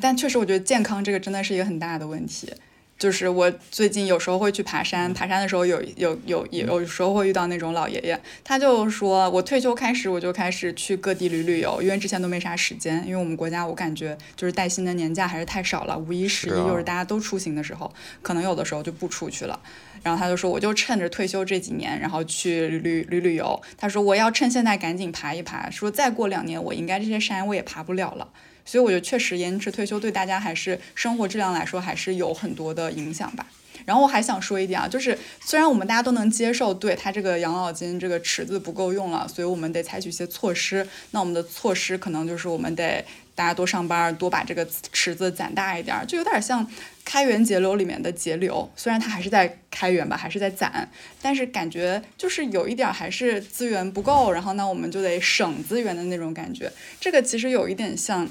[0.00, 2.52] 但确实，我觉得健康这个真的是一个很大的问题。
[2.98, 17.92] 就是我最近有时候会去爬山，爬山的时候有有有有时候会遇到那种老爷爷，他就说我退休开始我就开始去各地旅旅游，因为之前都没啥时间，因为我们国家我感觉就是带薪的年假还是太少了，五一十一又是大家都出行的时候，
[18.22, 19.60] 可能有的时候就不出去了。
[20.02, 23.60] 然后他就说我就趁着退休这几年，然后去旅旅旅旅游。
[23.76, 28.28] 他说我要趁现在赶紧爬一爬，说再过两年我应该这些山我也爬不了了。
[28.66, 33.46] 所以我觉得确实延迟退休对大家还是生活质量来说还是有很多的影响吧。
[33.84, 40.84] 然后我还想说一点啊，就是虽然我们大家都能接受，对他这个养老金这个池子不够用了，所以我们得采取一些措施。
[41.12, 43.04] 那我们的措施可能就是我们得
[43.36, 46.68] 大家多上班，多把这个池子攒大一点，就有点像
[47.04, 48.68] 开源节流里面的节流。
[48.74, 50.90] 虽然它还是在开源吧，还是在攒，
[51.22, 56.72] 但是感觉就是有一点还是资源不够，然后呢我们就得省资源的那种感觉。
[56.98, 58.26] 这个其实有一点像。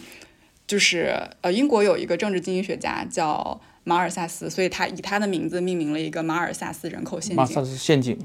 [0.68, 7.36] 就是呃，英国有一个政治经济学家叫马尔萨斯，所以他以他的名字命名了一个马尔萨斯人口陷阱。
[7.36, 8.18] 马萨斯陷阱。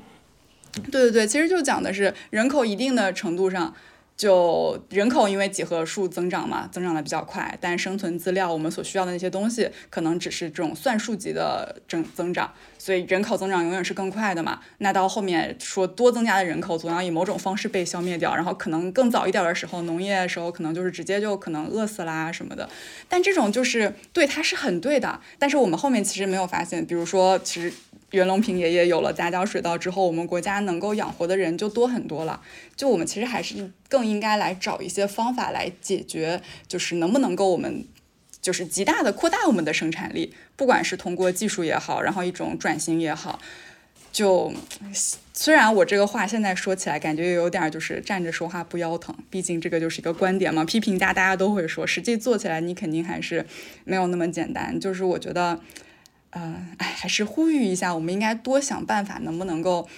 [0.90, 3.74] 对对对，其实就讲的是人口一定的程度上。
[4.20, 14.60] 就人口因为几何数增长嘛，增长的比较快，但生存资料我们所需要的那些东西，可能只是这种算术级的增增长，所以人口增长永远是更快的嘛。
[14.76, 22.68] 那到后面说多增加的人口总要以某种方式被消灭掉，然后可能更早一点的时候，农业的时候可能就是直接就可能饿死啦什么的。
[23.08, 27.72] 但这种就是对它是很对的，但是我们后面其实没有发现，比如说其实。
[28.10, 32.40] 袁隆平爷爷有了杂交水稻之后，我们国家能够养活的人就多很多了。
[32.76, 37.84] 就我们其实还是更应该来找一些方法来解决，就是能不能够我们
[38.42, 43.38] 就是极大的扩大我们的生产力，不管是通过技术也好，然后一种转型也好。
[44.12, 44.52] 就
[45.32, 53.46] 虽然我这个话现在说起来感觉有点就是站着说话不腰疼，毕竟这个就是一个观点嘛，批评家大家都会说，实际做起来你肯定还是
[53.84, 54.80] 没有那么简单。
[54.80, 55.60] 就是我觉得，
[56.30, 59.88] 呃，哎，还是呼吁一下，我们应该多想办法，能不能够。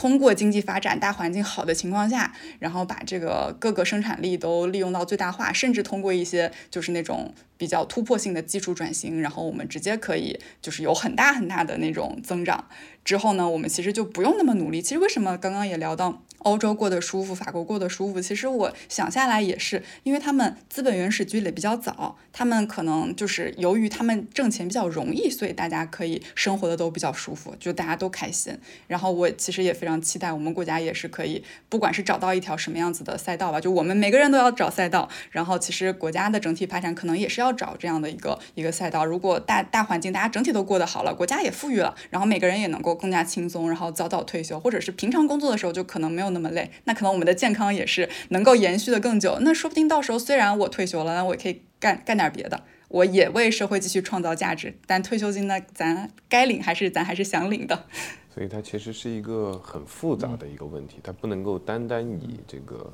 [0.00, 12.68] 通过经济发展大环境好的情况下，然后把这个各个生产力都利用到最大化，甚至通过一些就是那种比较突破性的技术转型，然后我们直接可以就是有很大很大的那种增长。
[13.04, 14.80] 之后呢，我们其实就不用那么努力。
[14.80, 16.22] 其实为什么刚刚也聊到？
[16.38, 18.20] 欧洲过得舒服，法国过得舒服。
[18.20, 28.56] 其实我想下来也是，因为他们资本原始积累比较早，他们可能就是由于他们挣钱比较容易，所以大家可以生活的都比较舒服，就大家都开心。
[28.86, 35.08] 然后我其实也非常期待我们国家也是可以，不管是找到一条什么样子的赛道吧，就我们每个人都要找赛道。
[35.32, 39.04] 然后其实国家的整体发展可能也是要找这样的一个一个赛道。
[39.04, 46.27] 如果大大环境大家整体都过得好了，国家也富裕了，然后每个人也能够更加轻松，然后早早退休，或者是平常工作的时候就可能没有。
[46.30, 49.38] 那么累，那可能我们的健康也是能够延续的更久。
[49.40, 54.78] 那说不定到时候虽然我退休了，那我也可以干干点别的，我也为社会继续创造价值。
[54.86, 57.86] 但退休金呢，咱该领还是咱还是想领的。
[58.34, 62.92] 所以它其实是一个很复杂的一个问题，它不能够单单以这个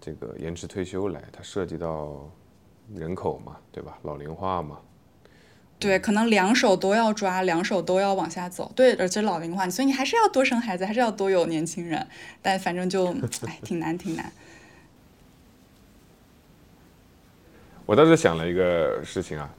[0.00, 2.30] 这个延迟退休来，它涉及到
[2.94, 3.98] 人口嘛，对吧？
[4.02, 4.78] 老龄化嘛。
[5.82, 8.70] 对，可能两手都要抓，两手都要往下走。
[8.76, 12.06] 对，而且老龄化，所以你还是要多生孩子，还是要多有年轻人。
[12.40, 13.12] 但反正就，
[13.46, 14.30] 哎，挺难，挺难。
[17.84, 19.50] 我倒是想了一个事情啊，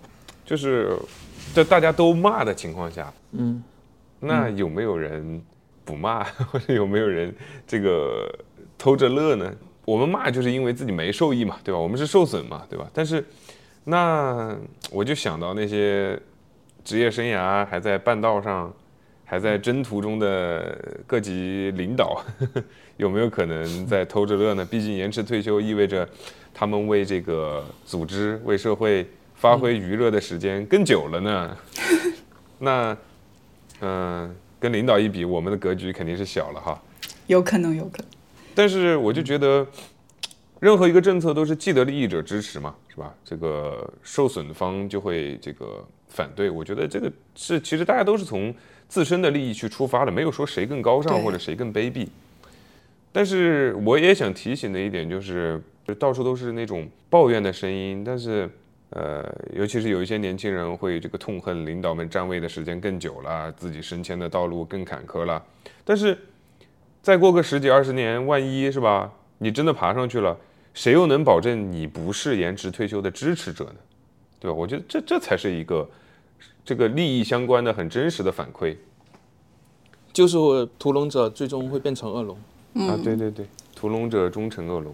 [0.45, 0.97] 就是
[1.53, 3.61] 在大家都骂的情况下，嗯，
[4.21, 5.43] 那有没有人
[5.83, 7.35] 不骂， 或者有没有人
[7.67, 8.33] 这个
[8.77, 9.53] 偷着乐呢？
[9.83, 11.79] 我们骂就是因为自己没受益嘛，对吧？
[11.79, 12.89] 我们是受损嘛，对吧？
[12.93, 13.23] 但是。
[13.85, 14.55] 那
[14.91, 16.17] 我就想到那些
[16.85, 18.73] 职业生涯还在半道上、
[19.25, 22.23] 还在征途中的各级领导，
[22.95, 24.63] 有没有可能在偷着乐呢？
[24.63, 26.07] 毕竟延迟退休意味着
[26.53, 29.05] 他们为这个组织、为社会
[29.35, 31.57] 发挥余热的时间更久了呢。
[32.59, 32.97] 那，
[33.81, 36.81] 嗯，跟领导一比，我们的格局肯定是小了哈。
[37.27, 38.07] 有可能，有可能。
[38.55, 39.67] 但是我就觉得。
[40.63, 43.13] 任何一个政策都是既得利益者支持嘛，是吧？
[43.25, 46.49] 这个受损方就会这个反对。
[46.49, 48.55] 我觉得这个是其实大家都是从
[48.87, 52.07] 自身的利益去出发的，没有说谁更高尚或者谁更卑鄙。
[53.11, 55.61] 但是我也想提醒的一点就是，
[55.99, 58.01] 到处都是那种抱怨的声音。
[58.01, 58.49] 但是，
[58.91, 65.43] 呃，尤其是有一些年轻人会这个痛恨领导们站位的时间更久了，自己升迁的道路更坎坷了。
[65.83, 66.17] 但是，
[67.01, 70.37] 再过个十几二十年，万一是吧，你真的爬上去了。
[70.73, 73.75] 谁又能保证你不是延迟退休的支持者呢？
[74.39, 74.57] 对吧？
[74.57, 75.89] 我觉得这这才是一个
[76.65, 78.75] 这个利益相关的很真实的反馈。
[80.11, 80.37] 就是
[80.77, 82.37] 屠龙者最终会变成恶龙。
[82.87, 83.45] 啊，对对对，
[83.75, 84.93] 屠龙者终成恶龙。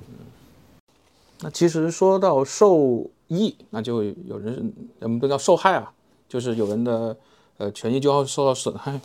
[1.40, 5.94] 那其实说到受益，那就有人我们都叫受害啊，
[6.28, 7.18] 就是有人的
[7.58, 9.00] 呃权益就要受到损害。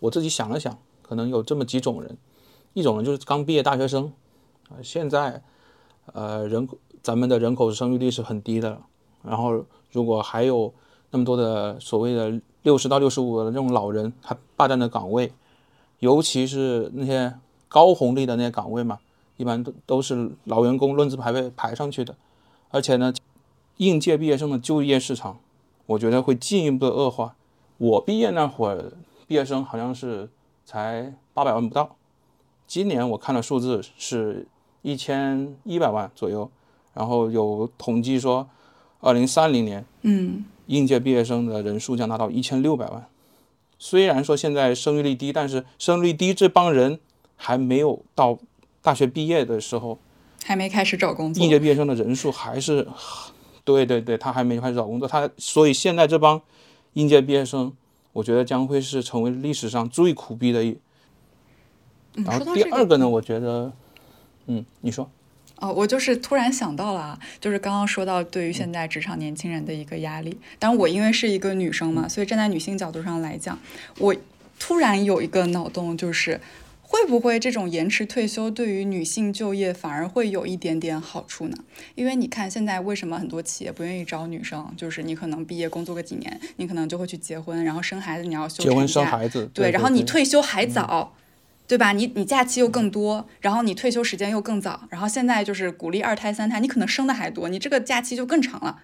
[0.00, 2.18] 我自己想了想，可能有这么几种人。
[2.78, 4.12] 一种呢，就是刚毕业大学生，
[4.68, 5.42] 啊，现在，
[6.12, 8.80] 呃，人口咱们的人口生育率是很低的，
[9.24, 10.72] 然后如果还有
[11.10, 15.32] 那么多的所谓的六十到六十五的这种老人，他霸占的岗位，
[15.98, 17.34] 尤其是那些
[17.68, 19.00] 高红利的那些岗位嘛，
[19.36, 22.14] 一般都都是老员工论资排辈排上去的，
[22.70, 23.12] 而且呢，
[23.78, 25.40] 应届毕业生的就业市场，
[25.86, 27.34] 我觉得会进一步的恶化。
[27.78, 28.92] 我毕业那会儿，
[29.26, 30.30] 毕业生好像是
[30.64, 31.96] 才八百万不到。
[32.68, 34.46] 今年我看了数字是
[34.82, 36.48] 一千一百万左右，
[36.92, 38.46] 然后有统计说，
[39.00, 43.06] 二零三零年，嗯，应届毕业生的人数将达到一千六百万。
[43.78, 47.00] 虽然说现在生育率低，但是生育率低这帮人
[47.36, 48.38] 还没有到
[48.82, 49.98] 大学毕业的时候，
[50.44, 51.42] 还没开始找工作。
[51.42, 52.86] 应届毕业生的人数还是，
[53.64, 56.38] 对对对，他还没开始找工作，他所以现在这帮
[56.92, 57.72] 应届毕业生，
[58.12, 60.76] 我觉得将会是成为历史上最苦逼的一。
[62.24, 63.72] 然后第二个呢，我觉得，
[64.46, 65.10] 嗯，你说，
[65.60, 70.38] 哦，我就是突然想到了啊，就是刚刚说到对于现在职场年轻人的一个压力。
[70.58, 73.58] 但我因为是一个女生嘛，所以站在女性角度上来讲，
[73.98, 74.14] 我
[74.58, 76.40] 突然有一个脑洞，就是
[76.82, 81.56] 会不会这种延迟退休对于女性就业反而会有一点点好处呢？
[81.94, 91.14] 因为你看现在为什么很多企业不愿意招女生，就是你可能毕业工作个几年，你可能就会去结婚，然后生孩子，你要休结婚生孩子，对，然后你退休还早。
[91.68, 91.92] 对吧？
[91.92, 98.80] 你你假期又更多，然后你退休时间又更早，然后现在就是鼓励二胎三胎，你可能生的还多，你这个假期就更长了。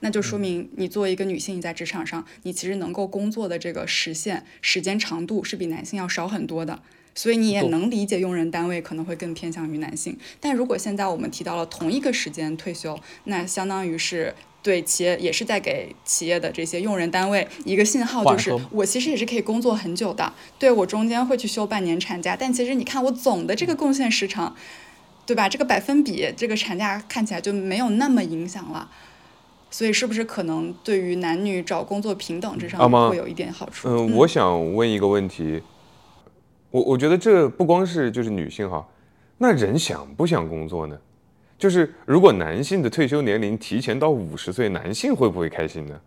[0.00, 6.82] 那就说明你作为一个女性，你在职场上，你其实能够工作的这个时限、时间长度是比男性要少很多的。
[7.14, 10.18] 所以你也能理解用人单位可能会更偏向于男性。
[10.40, 14.34] 但如果现在我们提到了同一个时间退休，那相当于是
[14.64, 20.32] 对企业也是在给企业的这些用人单位一个信号，就是我其实也是可以工作很久的。
[20.58, 24.56] 对我中间会去休半年产假，但其实你看我总的这个贡献时长，
[25.26, 25.50] 对吧？
[25.50, 28.90] 这个百分比，这个产假看起来就没有那么影响了。
[29.70, 33.88] 所以是不是可能对于男女找工作平等这上面会有一点好处？
[33.88, 35.60] 嗯，我想问一个问题。
[36.70, 38.88] 我我觉得这不光是就是女性哈，
[39.36, 40.96] 那人想不想工作呢？
[41.58, 46.00] 就是如果男性的退休年龄提前到五十岁，男性会不会开心呢？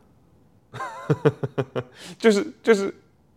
[2.20, 2.94] 就是就是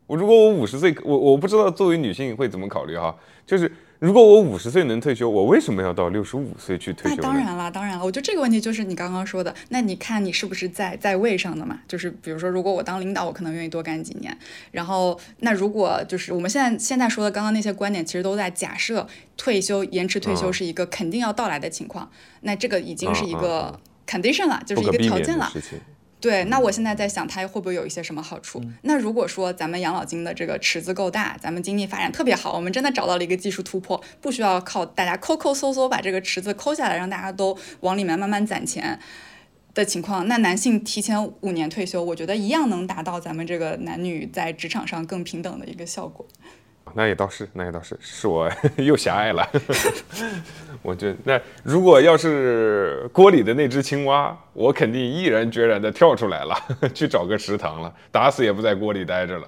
[0.07, 3.71] 我如果我五十岁，我我不知道作为女性会怎么考虑哈，就是。
[4.01, 7.17] 如果我五十岁能退休，我为什么要到六十五岁去退休？
[7.17, 8.05] 那当然了，当然了。
[8.05, 9.55] 我觉得这个问题就是你刚刚说的。
[9.69, 11.81] 那你看你是不是在在位上的嘛？
[11.87, 14.35] 就是比如说，如果我当领导，我可能愿意多干几年。
[14.71, 22.11] 然后，那如果就是我们现在现在说的刚刚那些观点，其实都在假设退休延迟退休是一个肯定要到来的情况。
[22.41, 25.53] 那这个已经是一个 condition 了，就是一个条件了。
[26.21, 28.63] 对，那我现在在想，它会不会有一些什么好处？
[28.83, 39.01] 那如果说咱们养老金的这个池子够大，咱们经济发展特别好，我们真的找到了一个技术突破，不需要靠大家抠抠搜搜把这个池子抠下来，让大家都往里面慢慢攒钱
[39.73, 46.27] 的情况，那男性提前五年退休，我觉得一样能达到咱们这个男女在职场上更平等的一个效果。
[46.95, 49.47] 那也倒是，那也倒是，是我 又狭隘了。
[50.83, 56.57] 我觉得，那如果要是锅里的那只青蛙，我肯定毅然决然的跳出来了，
[56.95, 59.47] 去找个食堂了，打死也不在锅里待着了。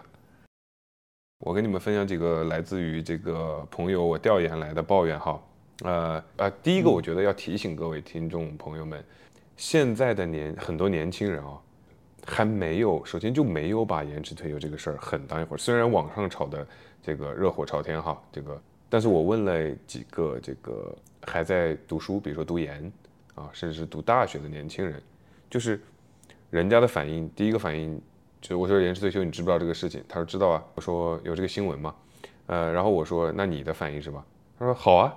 [1.39, 5.43] 我跟你们分享几个来自于这个朋友我调研来的抱怨哈。
[5.85, 9.03] 呃呃，第一个，我觉得要提醒各位听众朋友们，
[9.57, 11.59] 现在的年很多年轻人啊，
[12.27, 15.65] 还没有，首先就没有把延迟退休这个事儿很当一回事。
[15.65, 16.67] 虽然网上炒的。
[17.03, 20.97] 这个热火朝天哈，这个，但是我问了几个这个
[21.27, 22.91] 还在读书，比如说读研
[23.35, 25.03] 啊，甚至是读大学的年轻人，
[25.51, 25.81] 就是
[26.51, 28.01] 人家的反应，第一个反应
[28.41, 30.03] 就是我说延迟退休，你知不知道这个事情？
[30.09, 30.63] 他说知道啊。
[30.75, 31.95] 我说有这个新闻吗？
[32.47, 34.25] 呃，然后我说那你的反应是吧？
[34.59, 35.15] 他说好啊，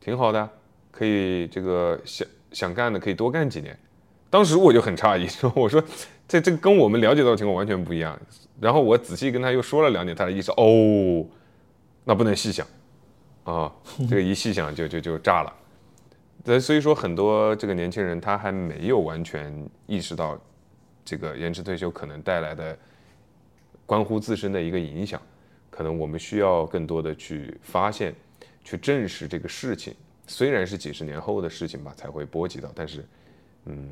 [0.00, 0.48] 挺好的，
[0.90, 3.78] 可以这个想想干的可以多干几年。
[4.30, 5.82] 当时我就很诧异，说 我说
[6.28, 8.18] 这这跟我们了解到的情况完全不一样。
[8.60, 11.26] 然后我仔细跟他又说了两点，他的意思哦，
[12.04, 12.66] 那不能细想
[13.44, 13.72] 啊，
[14.08, 15.52] 这个一细想就就就炸了。
[16.44, 19.52] 对，所以说很多这个年轻人他还没有完全
[19.86, 20.40] 意识到
[21.04, 22.78] 这个延迟退休可能带来的
[23.84, 25.20] 关乎自身的一个影响，
[25.70, 28.14] 可能我们需要更多的去发现、
[28.64, 29.94] 去证实这个事情。
[30.26, 33.04] 虽然是几十年后的事情吧，才会波及到，但是
[33.66, 33.90] 嗯，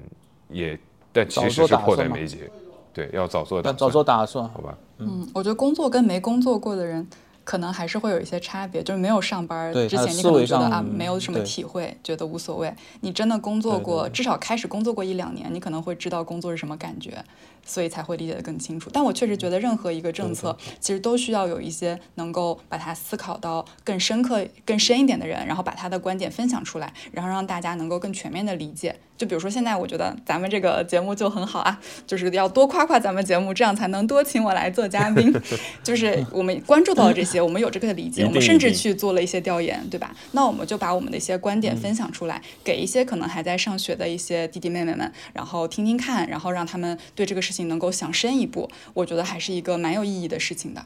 [0.49, 0.79] 也
[1.15, 2.51] 但其实是迫在眉睫。
[2.93, 4.77] 对，要早做打，早做打算，好吧？
[4.99, 7.09] 嗯，我觉得工作跟没工作过的人。
[7.47, 12.75] 可能还是会有一些差别，就是没有上班之前，你可能觉得啊没有什么体会，觉得无所谓。
[13.03, 17.23] 你真的工作过，至少开始工作过一两年，你可能会知道工作是什么感觉，
[17.65, 18.91] 所以才会理解得更清楚。
[18.93, 28.97] 但我确实觉得，任何一个政策其实都需要有一些能够把它思考到更深刻、更深一点的人，然后把他的观点分享出来，然后让大家能够更全面的理解。
[29.17, 35.33] 就比如说现在，我觉得咱们这个节目就很好啊， 就是要多夸夸咱们节目，这样才能多请我来做嘉宾。
[35.85, 37.41] 就是我们关注到这些。
[37.41, 40.15] 我们有这个理解，我们甚至去做了一些调研，对吧？
[40.33, 48.69] 那我们就把我们的一些观点分享出来，给一些可能还在上学的一些弟弟妹妹们，然后听听看，然后让他们对这个事能够想深一步。
[48.93, 50.85] 我觉得还是一个蛮有意义的事情的。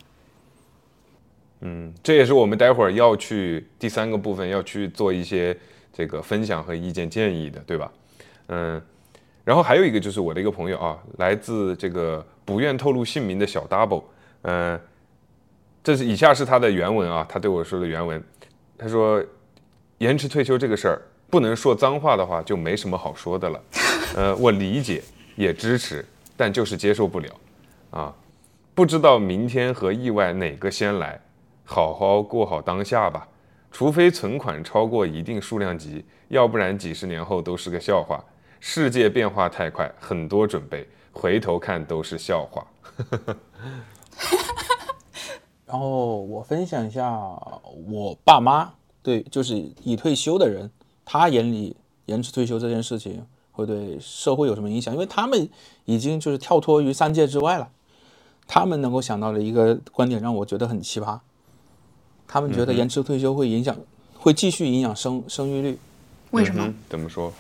[1.61, 5.57] 嗯，这也是我们待会儿要去第三个部分要去做一些
[5.91, 7.91] 这个分享和意见建议的，对吧？
[8.49, 8.83] 嗯，
[9.45, 14.05] 然后还有一个就是我的一个朋友啊，来自这个不愿透露姓名的小 double，
[14.43, 14.79] 嗯。
[15.81, 18.23] 这是以下是他的原文啊，他对我说的原文，
[18.77, 19.25] 他说，
[19.99, 21.01] 延迟退休这个事儿，
[21.31, 23.63] 不能说脏话的话，就没什么好说的了。
[24.15, 25.03] 呃，我理解，
[25.35, 26.05] 也支持，
[26.39, 27.29] 但就是接受不了，
[27.91, 28.15] 啊，
[28.75, 31.21] 不知道明天和意外哪个先来，
[31.65, 33.27] 好好过好当下吧。
[33.73, 38.25] 除非存款超过一定数量级，要不然几十年后都是个笑话。
[38.61, 42.67] 世界变化太快，很多准备，回头看都是笑话。
[45.67, 47.11] 然后我分享一下
[47.89, 48.73] 我爸妈
[49.03, 50.71] 对，就是已退休的人，
[51.05, 51.77] 他眼里
[52.07, 53.27] 延迟退休这件事情
[53.59, 54.95] 会对社会有什么影响？
[54.95, 55.49] 因为他们
[55.85, 57.69] 已经就是跳脱于三界之外了，
[58.47, 61.19] 他们能够想到的一个观点让我觉得很奇葩，
[62.29, 63.77] 他们觉得延迟退休会影响，
[64.17, 65.77] 会继续影响生生育率。
[66.31, 66.73] 为什么？
[66.89, 67.33] 怎么说？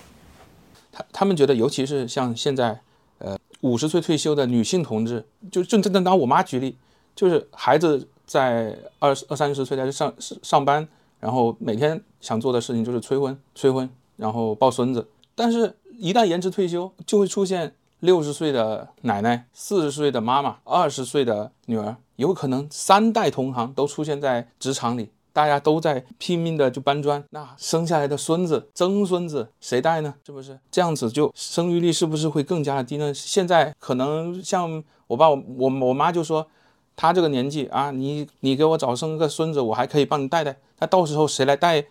[0.91, 2.81] 他他们觉得，尤其是像现在，
[3.19, 6.77] 呃，五十岁退休的女性同志，就就就拿我妈举例，
[7.15, 10.89] 就是孩子在二二三十岁在这上上班，
[11.21, 15.07] 然后每天想做的事情就是催婚、催婚，然后抱孙子。
[15.41, 25.11] 但是，一旦延迟退休，就会出现六十岁的奶奶、四十岁的妈妈、二十岁的女儿，有可能三代同行都出现在职场里。
[25.33, 30.15] 大家都在拼命的就搬砖，那生下来的孙子、曾孙子谁带呢？
[30.25, 33.13] 是不是这样子就生育率是不是会更加的低呢？
[33.13, 36.47] 现在可能像我爸、我我妈就说，
[36.95, 40.57] 他这个年纪啊，你你给我早生个孙子，我还可以帮你带带。
[40.79, 41.87] 那到时候谁来带？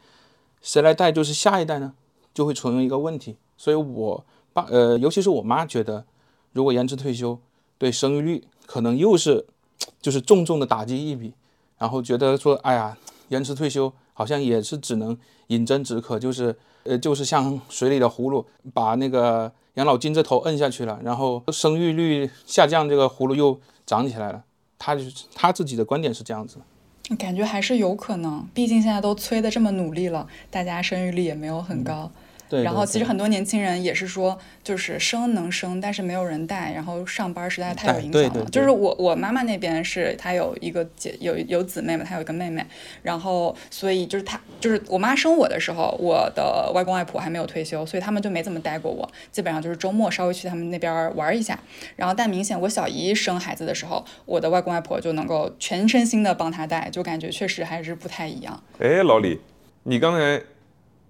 [0.61, 1.93] 谁来带就是下一代呢？
[2.33, 3.37] 就会存一个问题。
[3.57, 6.05] 所以我爸呃，尤其是我妈觉得，
[6.53, 7.37] 如果延迟退休，
[7.77, 9.45] 对生育率可能又是
[10.01, 11.33] 就是重重的打击一笔，
[11.77, 12.97] 然后觉得说，哎呀。
[13.29, 16.55] 延迟退休好像也是只能饮鸩止渴，就是
[16.85, 24.45] 呃，就是像水里的葫芦，把那个养老金这头摁下去了，然后生育率下降，这个葫芦又长起来了。
[24.79, 25.01] 他就
[25.35, 26.55] 他自己的观点是这样子，
[27.19, 32.09] 感觉还是有可能，毕竟现在都催的这么努力了，大家生育率也没有很高。
[32.49, 38.45] 然后其实很多年轻人也是说，就是生能生，但是没有人带，然后上班实在太有影响了。
[38.45, 42.65] 就是我我妈妈那边是她有一个姐有有姊妹嘛，她有一个妹妹，
[43.03, 51.59] 然后所以就是她就是我妈生我的时候，我的外公外婆还没有退休，所以他们就没怎么带过我，基本上就是周末稍微去他们那边玩一下。
[51.95, 58.63] 然后但明显我小姨生孩子的时候，我的外公外婆就能够全身心的帮她带，就感觉确实还是不太一样。
[58.79, 59.41] 哎，老李，
[59.83, 60.41] 你刚才。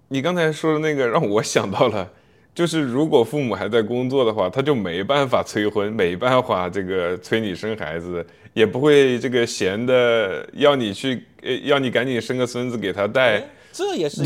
[0.08, 2.10] 你刚才说的那个让我想到了，
[2.54, 13.42] 就是如果父母还在工作的话，他就没办法催婚，没办法这个催你生孩子，也不会这个闲的要你去，呃，要你赶紧生个孙子给他带。
[13.70, 14.24] 这也是，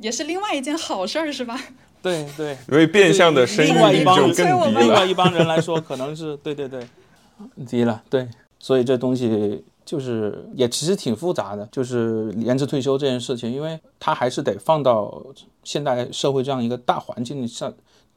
[0.00, 1.60] 也是另外一件好事儿，是吧？
[2.00, 2.56] 对 对。
[2.70, 4.80] 因为变相的生育率就更低了。
[4.80, 6.86] 另外一帮人来说，可能是对对对，
[7.66, 8.02] 低了。
[8.08, 8.28] 对，
[8.60, 9.64] 所以这东西。
[9.86, 15.24] 就是也其实挺复杂的，就是延迟退休这件事情，因为它还是得放到
[15.62, 17.72] 现代社会这样一个大环境下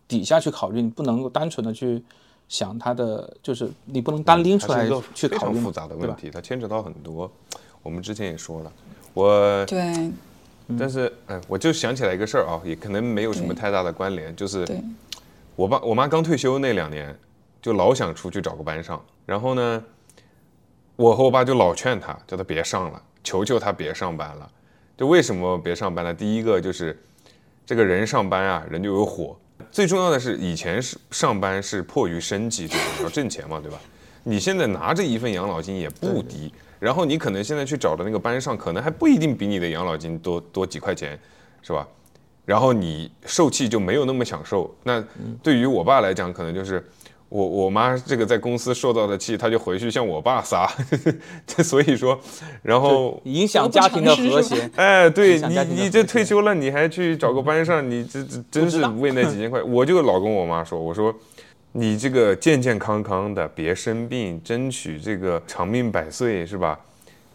[0.08, 2.04] 底下去考虑，你不能够单纯的去
[2.48, 7.32] 想它的，就是你不能单拎出来去考虑复杂的问题，它牵扯到很多。
[7.84, 8.74] 我们之前也说了，
[9.14, 10.12] 我对，
[10.78, 14.68] 但是哎，我就想起来一个事儿啊，也可能没有什么太大的关联，就是
[15.56, 17.16] 我爸我妈刚退休那两年，
[17.62, 19.84] 就老想出去找个班上，然后呢。
[21.00, 24.52] 我和我爸就老劝他，叫他别上了，求求他别上班了。
[24.98, 26.14] 就为什么别上班呢？
[26.14, 27.02] 第一个就是，
[27.66, 29.34] 这个人上班啊，人就有火。
[29.72, 33.04] 最重要的是，以前是上班是迫于生计，对吧？
[33.04, 33.80] 要挣钱嘛，对吧？
[34.24, 41.18] 你现在拿着一份养老金也不低，然后你可能现在去找的那个班上，可能还不一定比你的养老金多多几块钱，
[41.62, 41.88] 是吧？
[42.44, 44.76] 然后你受气就没有那么享受。
[44.84, 45.02] 那
[45.42, 46.86] 对于我爸来讲，可能就是。
[47.30, 50.68] 我我妈这个在公司受到的气，她就回去向我爸撒，
[51.64, 52.20] 所以说，
[52.64, 54.68] 然后影响家庭的和谐。
[54.76, 59.62] 哎，对你你这退休了，你还去找个班上，你这这真是为那几 千块。
[59.62, 61.14] 我就老跟我妈说，我说
[61.74, 66.80] 你这个健健康康的，别生病，争取这个长命百岁，是吧？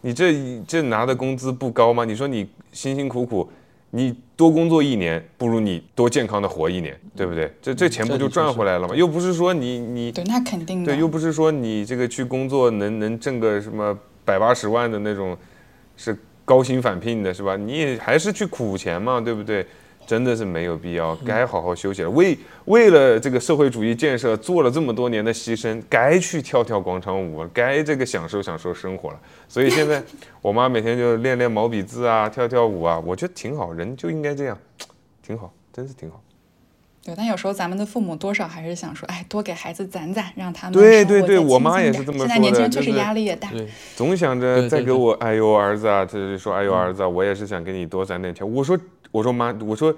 [0.01, 2.03] 你这这拿的工资不高吗？
[2.03, 3.49] 你说你辛辛苦苦。
[3.95, 7.49] 你多工作一年，不如你多健康的活一年，对不对？
[7.61, 8.93] 这这钱不就赚回来了吗？
[8.93, 10.91] 又不是说你你对，那肯定的。
[10.91, 15.37] 对，又不是说你这个去工作能能挣个什么百八十万的那种，
[15.95, 17.55] 是高薪返聘的，是吧？
[17.55, 19.65] 你也还是去苦钱嘛，对不对？
[20.05, 22.09] 真的是没有必要，该好好休息了。
[22.11, 29.19] 为为了这个社会主义建设做了这么多年的牺牲，该去跳跳广场舞，该这个享受享受生活了。
[29.47, 30.01] 所以现在
[30.41, 34.57] 我妈每天就练练毛笔字啊，跳跳舞啊，我觉得挺好，人就应该这样，
[35.21, 36.21] 挺好，真是挺好。
[37.03, 42.33] 对，但有时候咱们的父母多少还是想说，哎，多给孩子攒攒，让他们对对对，我妈也是这么说的。
[42.33, 43.51] 现在年轻人确实压力也大，
[43.95, 48.47] 总想着再给我，哎呦儿子啊，就是说，哎呦儿子，我也是想给你多攒点钱。
[48.51, 48.79] 我说。
[49.11, 49.95] 我说妈，我说，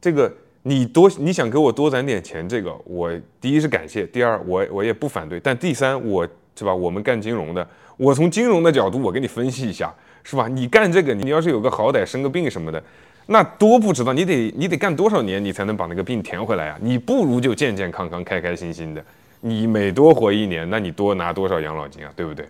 [0.00, 0.32] 这个
[0.62, 10.46] 你多你想给我多攒点钱，这个我第一是感谢，第二我我也不反对，但第三我是吧，我们干金融的，我从金融的角度我给你分析一下，是吧？
[10.46, 12.82] 你干这个，你要是有个好歹生个病什么的，
[13.26, 16.78] 那多不知道，你得你得干多少年，你才能把那个病填回来啊？
[16.82, 19.02] 你不如就健健康康、开开心心的，
[19.40, 22.12] 你每多活一年，那你多拿多少养老金啊？
[22.14, 22.46] 对不对？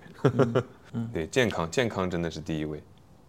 [1.13, 2.83] 对，健康健康真的是第一位。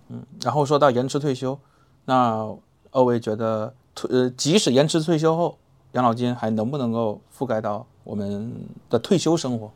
[0.09, 1.59] 嗯，然后说到延迟退休，
[2.05, 2.57] 那。
[2.91, 5.57] 二位觉得退呃，即使延迟退休后，
[5.93, 8.53] 养老金还能不能够覆盖到我们
[8.89, 9.71] 的退休生活？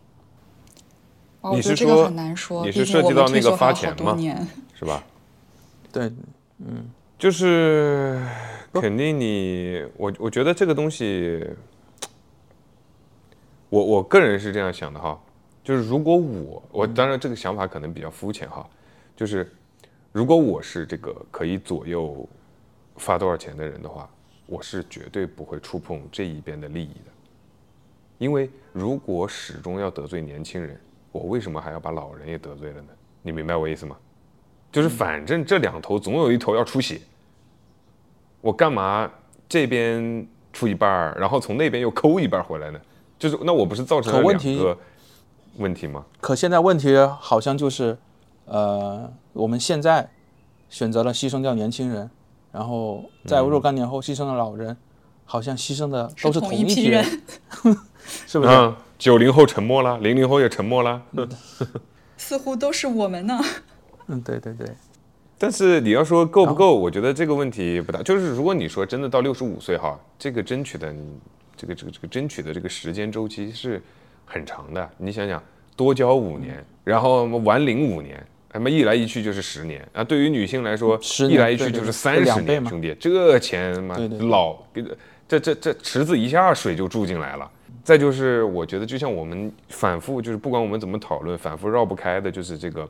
[1.53, 4.17] 你是说很难说，你是涉及到那个发钱吗？
[4.73, 5.03] 是吧？
[5.93, 6.11] 对，
[6.57, 6.89] 嗯，
[7.19, 8.19] 就是
[8.73, 11.47] 肯定你我我觉得这个东西
[13.69, 15.19] 我我个人是这样想的哈，
[15.63, 18.67] 就是如果我我当然这个想法可能比较肤浅哈，
[19.15, 19.55] 就是
[20.11, 22.27] 如果我是这个可以左右
[22.97, 24.09] 发多少钱的人的话，
[24.45, 27.11] 我是绝对不会触碰这一边的利益的，
[28.17, 30.79] 因为如果始终要得罪年轻人，
[31.11, 32.87] 我为什么还要把老人也得罪了呢？
[33.21, 33.95] 你明白我意思吗？
[34.71, 36.99] 就是反正这两头总有一头要出血，
[38.41, 39.09] 我干嘛
[39.47, 42.79] 这边出一半儿，然后从那边又抠一半回来呢？
[43.17, 44.77] 就是那我不是造成了两个
[45.57, 46.05] 问题吗？
[46.19, 47.97] 可现在问题好像就是，
[48.43, 50.09] 呃，我们现在
[50.69, 52.11] 选择了牺牲掉年轻人，
[52.55, 54.77] 然后在若干年后牺牲的老人，
[55.25, 57.21] 好像牺牲的都是同同一批人，人，
[58.25, 58.49] 是不是？
[58.49, 61.01] 啊，九零后沉默了，零零后也沉默了。
[62.15, 63.37] 似乎都是我们呢。
[64.07, 64.65] 嗯，对对对，
[65.37, 68.01] 但是你要说够不够，我觉得这个问题不大。
[68.01, 70.95] 就是如果你说真的到六十五岁哈，这个争取的
[71.57, 73.83] 这个这个这个争取的这个时间周期是
[74.23, 74.89] 很长的。
[74.97, 75.43] 你想想，
[75.75, 78.25] 多交五年，然后晚领五年，
[78.55, 80.01] 他妈一来一去就是十年啊！
[80.01, 83.97] 对于女性来说，10一来一去就是三十年，兄弟，这钱嘛
[84.29, 84.81] 老给
[85.27, 87.51] 这这这池子一下水就注进来了。
[87.83, 92.87] 再就是，我觉得就像我们反复就是不管我们怎么讨论，反复绕不开的就是这个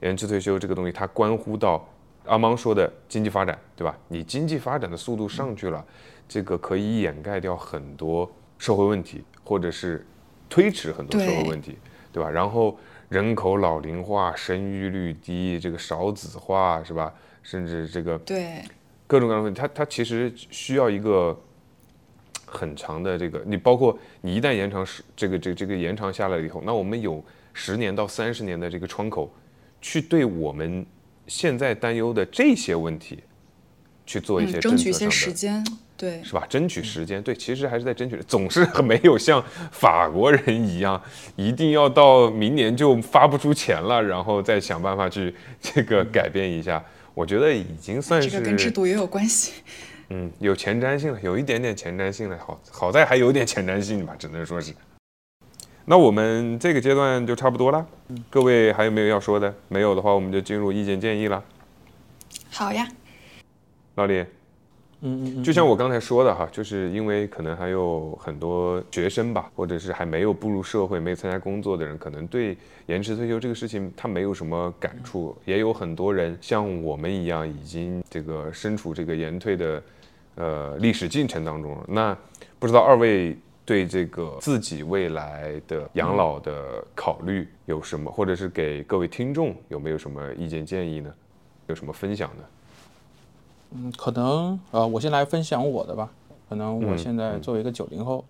[0.00, 1.88] 延迟退休这个东西，它关乎到
[2.24, 3.96] 阿芒说的经济发展，对吧？
[4.08, 5.84] 你经济发展的速度上去了，
[6.28, 8.28] 这个可以掩盖掉很多
[8.58, 10.04] 社会问题，或者是
[10.48, 11.78] 推迟很多社会问题，
[12.12, 12.28] 对吧？
[12.28, 12.76] 然后
[13.08, 17.12] 人口老龄化、生育率低，这个少子化，是吧？
[17.42, 18.62] 甚至这个对，
[19.06, 21.38] 各种各样的问题，它它其实需要一个
[22.44, 29.32] 很长的这个，你包括你一旦延长时这个这个这个延长下来了以后，那我们有十年到三十年的这个窗口，
[29.80, 30.84] 去对我们
[31.28, 33.22] 现在担忧的这些问题
[34.04, 35.08] 去做一些嗯，争取一些。
[35.08, 35.64] 时间。
[35.96, 36.44] 对，是吧？
[36.48, 39.42] 争取时间，对，其实还是在争取，总是没有像
[39.72, 41.00] 法国人一样，
[41.36, 46.84] 一定要到明年就发不出钱了，然后再想办法去这个改变一下。
[47.14, 49.54] 我觉得已经算是这个跟制度也有关系。
[50.10, 54.72] 嗯，有前瞻性了，有一点点前瞻性了，好，好在还有点前瞻性吧，只能说是。
[55.86, 57.86] 那我们这个阶段就差不多了，
[58.28, 59.54] 各位还有没有要说的？
[59.68, 61.42] 没有的话，我们就进入意见建议了。
[62.50, 62.86] 好呀，
[63.94, 64.24] 老李，
[65.02, 75.36] 嗯嗯，就像我刚才说的哈，就是因为可能还有很多学生吧，或者是还没有步入社会、没有参加工作的人，可能对延迟退休这个事情他没有什么感触。
[75.44, 79.82] 也有很多人像我们一样，已经这个身处这个延退的
[80.36, 81.76] 呃历史进程当中。
[81.86, 82.16] 那
[82.58, 83.36] 不知道二位
[83.66, 91.12] 对这个自己未来的养老的考虑有什么，或者是给各位听众有没有什么意见建议呢？
[91.66, 92.44] 有什么分享的？
[93.72, 96.10] 嗯，可能呃，我先来分享我的吧。
[96.48, 98.24] 可能我嗯现在作为一个九零后，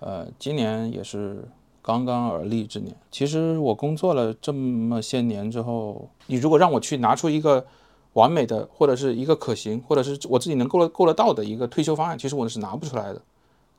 [0.00, 1.44] 呃，今年也是
[1.82, 2.96] 刚刚而立之年。
[3.10, 7.66] 其实我工作了这么些年之后，你如果让我去拿出一个
[8.14, 13.20] 完美的，或者是一个可行，或者是我自己能够够得到的一个退休方案，其实我是拿不出来的。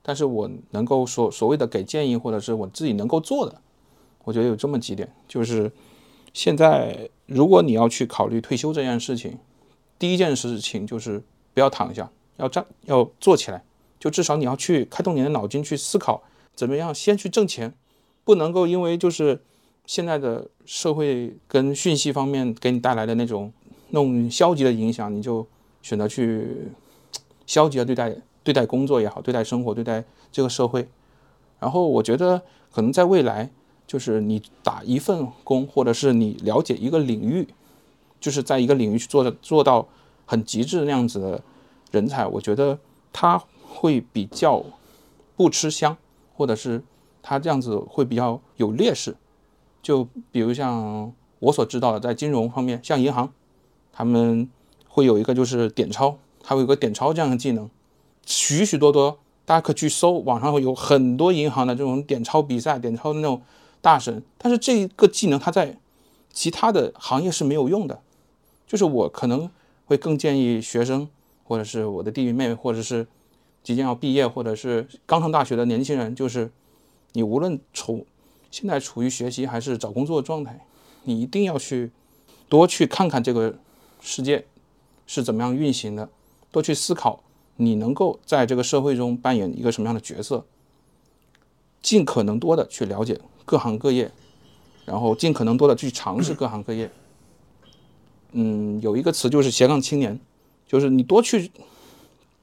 [0.04, 3.60] 但是我能够所所谓的给建议，或者是我自己能够做的，
[4.24, 5.72] 我觉得有这么几点，就是
[6.32, 9.40] 现在如果你要去考虑退休这件事情，
[9.98, 11.24] 第一件事情就是
[11.54, 13.64] 不要躺下，要站，要坐起来，
[14.00, 16.24] 就至少你要去开动你的脑筋去思考，
[16.54, 17.74] 怎么样先去挣钱，
[18.24, 19.42] 不能够因为就是
[19.86, 23.52] 现在的社会跟讯息方面给你带来的那种
[23.90, 25.48] 那种消极的影响，你就
[25.82, 26.72] 选择去
[27.46, 30.88] 消极的对待对待工作也好，对待生活，对待这个社会。
[31.60, 32.42] 然后我觉得
[32.72, 33.50] 可能在未来，
[33.88, 37.48] 就是你打一份工，或者是你了解一个领域，
[38.26, 39.88] 就是在一个领域去做的做到
[40.26, 41.40] 很极致那样子的
[41.92, 42.80] 人才，我觉得
[43.14, 44.66] 他会比较
[45.36, 45.96] 不吃香，
[46.36, 46.84] 或者是
[47.22, 49.16] 他这样子会比较有劣势。
[49.84, 53.32] 就比如像我所知道的，在金融方面，像银行，
[53.94, 54.50] 他们
[54.88, 57.70] 会有一个就是点钞，还有个点钞这样的技能，
[58.26, 63.44] 许许多多，大家可去搜，网上会有很多银行的这种点钞比赛、点钞的那种
[63.82, 65.78] 大神，但是这个技能它在
[66.34, 68.02] 其他的行业是没有用的。
[68.76, 69.50] 就是我可能
[69.86, 71.08] 会更建议学生，
[71.46, 73.08] 或者是我的弟弟妹妹，或者是
[73.64, 76.52] 即将要毕业，或者是刚上大学的年轻人，就是
[77.14, 78.06] 你无论处
[78.52, 80.66] 现在处于学习还是找工作的状态，
[81.04, 81.90] 你一定要去
[82.50, 83.58] 多去看看这个
[84.02, 84.46] 世界
[85.08, 86.10] 是怎么样运行的，
[86.52, 87.24] 多去思考
[87.56, 90.46] 你能够在这个社会中扮演一个什么样的角色，
[91.82, 94.12] 尽可能多的去了解各行各业，
[94.84, 96.92] 然后尽可能多的去尝试各行各业。
[98.38, 100.20] 嗯，有一个词就是斜杠青年，
[100.68, 101.50] 就是你多去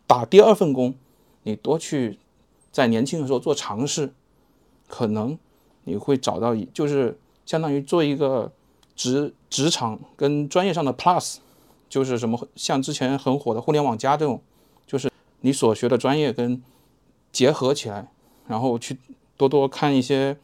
[0.06, 0.94] 打第二份工，
[1.42, 2.18] 你多去
[2.70, 4.14] 在年轻的时候做尝试，
[4.88, 5.38] 可能
[5.84, 8.50] 你会找到一就是相当于做一个
[8.96, 11.36] 职职场跟专业上的 plus，
[11.90, 14.40] 就是什么像之前很火的互联网加这种，
[14.86, 15.10] 就是
[15.42, 16.62] 你所学的专业跟
[17.30, 18.10] 结合起来，
[18.46, 18.96] 然后去
[19.36, 20.38] 多多看一些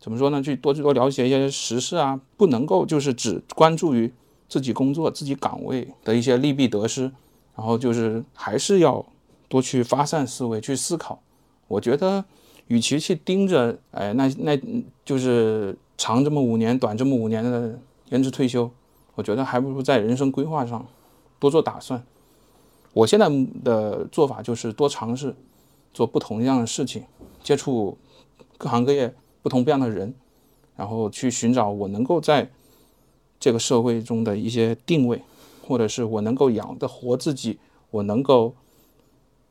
[0.00, 0.42] 怎么说呢？
[0.42, 4.10] 去多去多了解一些时事啊，不能够就是只关注于
[4.54, 7.10] 自己工作、自己岗位的一些利弊得失，
[7.56, 9.04] 然后就是还是要
[9.48, 11.20] 多去发散思维，去思考。
[11.66, 12.24] 我觉得，
[12.68, 14.56] 与其去盯着，哎，那那
[15.04, 17.76] 就是长这么五年，短这么五年的
[18.10, 18.70] 延迟退休，
[19.16, 20.86] 我觉得还不如在人生规划上
[21.40, 22.00] 多做打算。
[22.92, 23.28] 我现在
[23.64, 25.34] 的做法就是多尝试。
[25.92, 27.04] 做不同样的事情，
[27.42, 27.98] 接触
[28.56, 30.14] 各行各业不同不一样的人，
[30.76, 32.50] 然后去寻找我能够在
[33.44, 35.20] 这个社会中的一些定位，
[35.62, 37.58] 或者是我能够养得活自己，
[37.90, 38.54] 我能够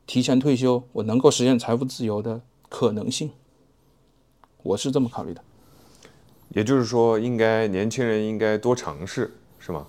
[0.04, 3.30] 提前退休，我能够实现财富自由的可能性。
[4.64, 5.40] 我是这么考虑的。
[6.48, 9.86] 也就是说，应该年轻人应该多尝试，是吗？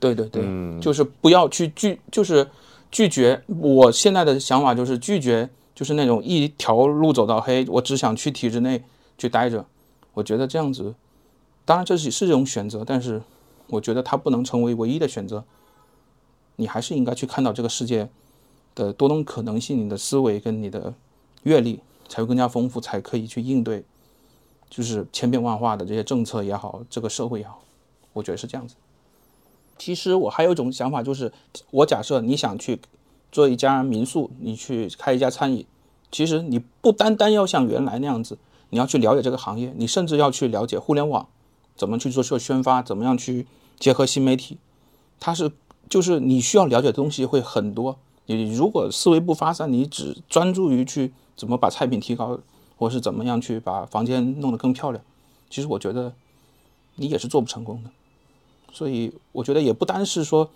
[0.00, 0.42] 对对对，
[0.80, 2.48] 就是不要去拒，就是。
[2.90, 8.82] 拒绝，我现在的想法就是拒绝，就是那种一条路走到黑，我只想去体制内
[9.18, 9.66] 去待着。
[10.14, 10.94] 我觉得这样子，
[11.68, 13.20] 当然这是是一种选择，但是
[13.66, 15.44] 我觉得它不能成为唯一的选择。
[16.56, 18.08] 你还是应该去看到这个世界
[18.74, 20.94] 的多种可能性，你的思维跟你的
[21.42, 23.84] 阅历才会更加丰富，才可以去应对，
[24.70, 27.60] 就是千变万化的这些政策也好，这个社会也好，
[28.14, 28.74] 我觉得是这样子。
[29.76, 31.30] 其实我还有一种想法，就是
[31.70, 32.80] 我假设你想去
[33.30, 35.66] 做一家民宿，你去开一家餐饮，
[36.10, 38.38] 其实你不单单要像原来那样子，
[38.70, 41.28] 你要去了解这个行业，你甚至要去了解互联网
[41.78, 43.46] 怎么去做做宣发，怎么样去
[43.78, 44.58] 结合新媒体，
[45.18, 45.52] 它是
[45.88, 47.96] 就是你需要了解的东西会很多。
[48.26, 52.38] 你如果思维不发散，你只专注于去怎么把菜品提高，
[52.76, 55.02] 或是怎么样去把房间弄得更漂亮，
[55.48, 56.12] 其实我觉得
[56.96, 57.90] 你也是做不成功的。
[58.70, 60.50] 所以我觉得也不单是说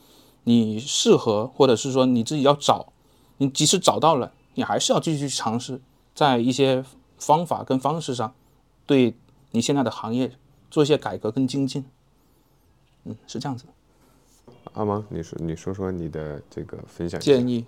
[0.45, 2.93] 你适合，或者是说你自己要找，
[3.39, 5.81] 你即使找到了，你还是要继续去尝试，
[6.15, 6.85] 在一些
[7.17, 8.35] 方法跟方式上，
[8.85, 9.15] 对
[9.53, 10.33] 你现在的行业
[10.73, 11.85] 做一些改革跟精进。
[13.05, 13.67] 嗯，是这样子。
[14.73, 17.65] 阿芒，你说你说说你的这个分享建议。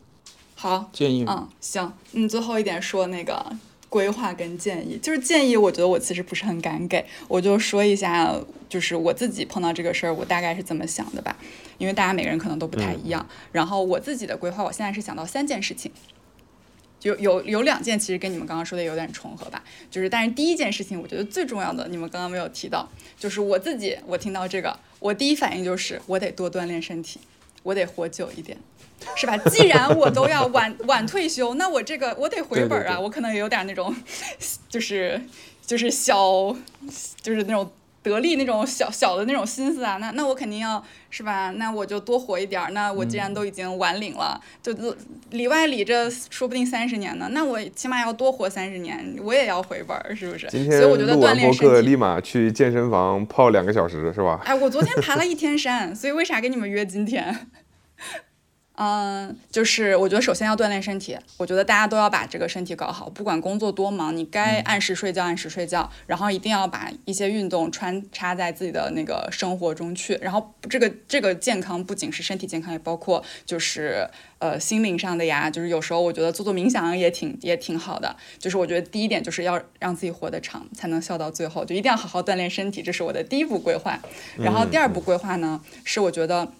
[0.56, 1.24] 好，建议。
[1.28, 1.92] 嗯，行。
[2.14, 3.56] 嗯，最后一点说那个。
[3.90, 8.34] 规划跟建议，就是建议，我觉得我其实不是很敢给，我就说一下，
[8.68, 11.36] 就是我自己碰到这个事儿，我大概是怎么想的吧，
[11.78, 13.24] 因为大家每个人可能都不太一样。
[13.52, 15.92] 然后我自己的规划，我现在是想到三件事情，
[17.04, 22.88] 就有有两件其实跟你们刚刚说的有点重合吧，就是但是第一件事情，我觉得最重要的，你们刚刚没有提到，
[23.18, 27.20] 就是我自己，我听到这个，我第一反应就是我得多锻炼身体，
[27.62, 28.56] 我得活久一点。
[29.16, 29.36] 是吧？
[29.36, 32.98] 既然我都要晚晚退休，那我这个我得回本啊！
[32.98, 33.94] 我可能也有点那种，
[34.70, 35.20] 就是
[35.66, 36.56] 就是小，
[37.20, 37.70] 就是那种
[38.04, 39.96] 得力那种小小的那种心思啊。
[39.96, 41.50] 那那我肯定要是吧？
[41.56, 42.62] 那我就多活一点。
[42.74, 44.72] 那我既然都已经晚领了，就
[45.30, 47.28] 里外里这说不定三十年呢。
[47.32, 50.46] 那我起码要多活三十年，我也要回本，是不是？
[50.48, 54.40] 今天录完播客立马去健身房泡两个小时，是吧？
[54.44, 57.48] 哎，我昨天爬了一天山， 所以为啥跟你们约今天？
[58.76, 74.10] 嗯，就是我觉得首先要锻炼身体，我觉得大家都要把这个身体搞好，不管工作多忙，你该按时睡觉按时睡觉，然后一定要把一些运动穿插在自己的那个生活中去，然后这个这个健康不仅是身体健康，也包括就是
[74.40, 84.00] 呃心灵上的呀，就是有时候我觉得做做冥想也挺也挺好的，就是我觉得第一点就是要让自己活得长，才能笑到最后，就一定要好好锻炼身体，这是我的第一步规划，
[84.36, 86.52] 然后第二步规划呢是我觉得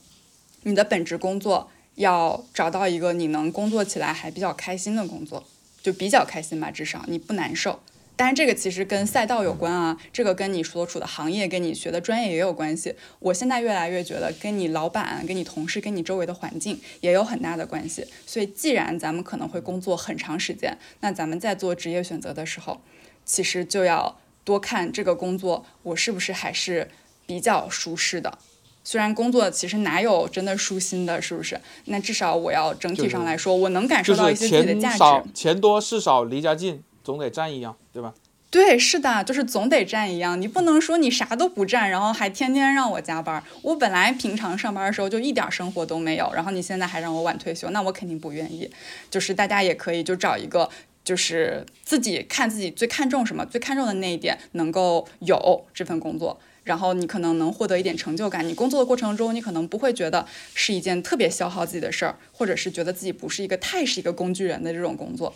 [0.63, 1.71] 你的本职工作。
[1.97, 5.45] 要找到一个你能工作起来还比较开心的工作，
[5.83, 7.81] 就比较开心吧，至少你不难受。
[8.17, 12.95] 当然，这个其实跟赛道有关啊，这个跟你所处的行业、跟你学的专业也有关系。
[13.19, 18.07] 我现在越来越觉得，跟你老板、跟你同事、跟你周围的环境也有很大的关系。
[18.25, 22.81] 所以，既然咱们可能会工作很长时间，那咱们在做职业选择的时候，
[23.25, 26.89] 其实就要多看这个工作我是不是还是
[27.27, 28.39] 比较舒适的。
[28.85, 31.59] 虽然工作其实哪有真的舒心的，是不是？
[31.87, 34.99] 那至少我要整体上来说，我能感受到一些自己的价值。
[34.99, 38.13] 钱少钱多事少离家近，总得占一样，对吧？
[38.51, 40.41] 对，是的，就是总得占一样。
[40.41, 43.43] 你不能说你啥都不占，然后还天天让我加班。
[43.63, 48.71] 我本来平常上班的时候就一点生活都没有，然后你现在还让我晚退休，那我肯定不愿意。
[49.11, 50.71] 就是大家也可以就找一个，
[51.03, 56.39] 就是自己看自己最看重什么，最看重的那一点能够有这份工作。
[56.65, 58.47] 然后你可能能获得一点成就感。
[58.47, 65.33] 你工作的过程中，你可能不会觉得是一件特别消耗自己的事儿，或者是觉得自己不是一个太是一个工具人的这种工作。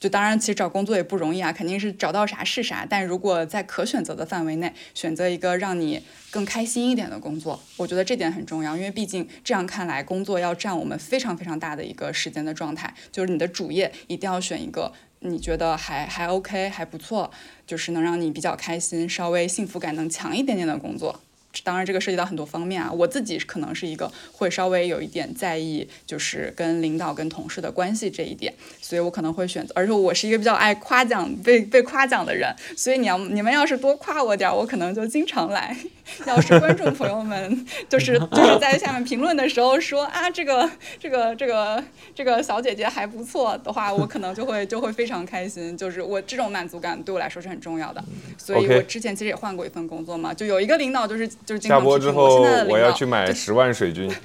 [0.00, 2.86] 就当然，其实找工作也不容易啊，肯定是找到啥是啥。
[2.88, 6.00] 但如果在可选择的范围内，选择一个让你
[6.30, 8.76] 更开心一点的工作，我觉得这点很重要。
[8.76, 12.94] 因为毕竟这样看来，工作要占我们非常非常大的一个时间的状态。
[13.10, 17.30] 就是你的主业一定要选一个你觉得还还 OK 还不错，
[17.66, 21.20] 就是能让你比较开心、稍微幸福感能强一点点的工作。
[21.64, 22.90] 当然，这个涉及到很多方面啊。
[22.92, 29.72] 我自己可能是一个会稍微有一点在意，就是跟领导、跟同事的关系这一点，所以我可能会选择。
[29.74, 35.76] 而且我是一个比较爱夸奖、被被夸奖的人，所以你要你们要是多夸我点儿，我可能就经常来。
[36.24, 41.82] 要是观众朋友们就是就是在下面评论的时候说啊，这个这个这个
[42.14, 45.76] 这个小姐姐还不错的话，我可能就会就会非常开心。
[45.76, 48.02] 就是我这种满足感对我来说是很重要的。
[48.38, 51.28] 所以我之前其实也换过一份工作嘛，就有一个领导就是。
[51.56, 54.12] 下播之后，我要去买十万水军。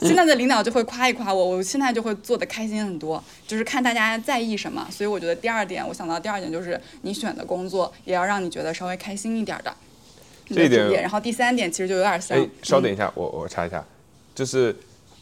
[0.00, 3.22] 现在的领导就会夸一夸我，我现在就会做的开心很多。
[3.46, 9.72] 就是看大家在意什么，所以我觉得第二点，我想到第二点就是你选的工作也要让你觉得稍微开心一点的。
[10.48, 10.90] 这一点。
[11.02, 12.36] 然后第三点其实就有点像。
[12.36, 13.84] 哎，稍等一下，我我查一下，
[14.34, 14.74] 就是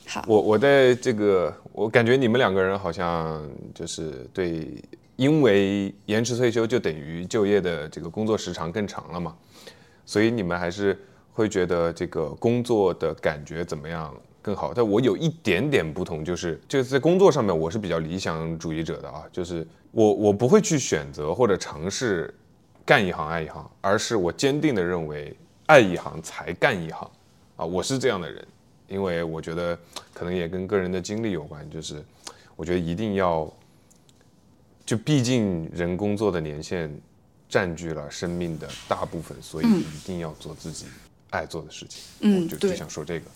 [0.07, 4.67] 好，我我在这个，我感觉你们两个人好像就是对。
[5.21, 9.37] 因为延迟退休就等于就业的这个工作时长更长了嘛，
[10.07, 10.99] 所以你们还是
[11.35, 14.73] 会觉得这个工作的感觉怎么样更好？
[14.75, 22.35] 但我有一点点不同，就是就是在工作上面我是比较理想主义者的啊，就是我我不会去选择或者尝试
[22.87, 27.11] 干一行爱一行，而是我坚定的认为爱一行才干一行
[27.57, 28.43] 啊，我是这样的人，
[28.89, 29.79] 因为我觉得
[30.15, 32.03] 可能也跟个人的经历有关，就是
[32.57, 33.53] 我觉得一定要。
[34.91, 36.93] 就毕竟人工作的年限
[37.49, 40.87] 占据了生命的大部分，所以一定要做自己
[41.31, 42.03] 爱做的事情。
[42.23, 43.27] 嗯，就只想说这个。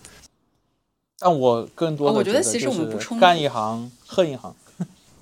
[1.17, 4.53] 但我更多的我觉得其实我们不冲干一行恨一行，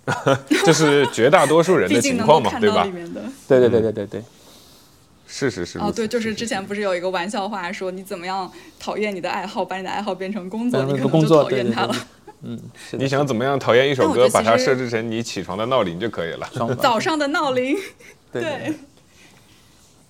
[0.64, 2.82] 这是绝大多数人的 情况嘛，对吧？
[3.46, 4.24] 对对对对对对，
[5.26, 11.94] 事实是哦，对，就是之前不是有一个玩笑话说，你怎么样讨厌你的爱好，把你的爱好变成工作，你可能就讨厌它了。
[12.44, 12.58] 嗯，
[12.92, 16.48] 你想怎么样讨厌一首歌，把它设置成你起床的闹铃就可以了。
[16.80, 17.76] 早上的闹铃，
[18.32, 18.74] 对。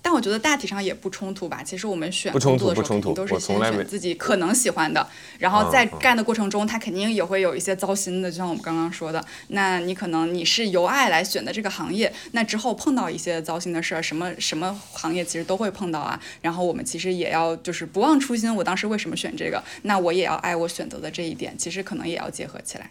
[0.05, 1.63] 但我觉得大体上也不冲突吧。
[1.63, 5.07] 其实我们选工作的时候，肯定都是先选自己可能喜欢的，
[5.39, 8.29] 然后在干的过程中，他肯定也会有一些糟心的。
[8.29, 16.21] 就像我们刚刚说的，那你可能你是由爱来选的这个行业，那之后碰到一些糟心的事儿，什么什么行业其实都会碰到啊。
[16.41, 18.53] 然后我们其实也要就是不忘初心。
[18.53, 19.63] 我当时为什么选这个？
[19.83, 22.91] 那我也要爱我选择的这一点，其实可能也要结合起来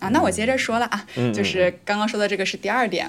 [0.00, 0.08] 啊。
[0.08, 3.08] 那我接着说了啊，就是刚刚说的这个是第二点。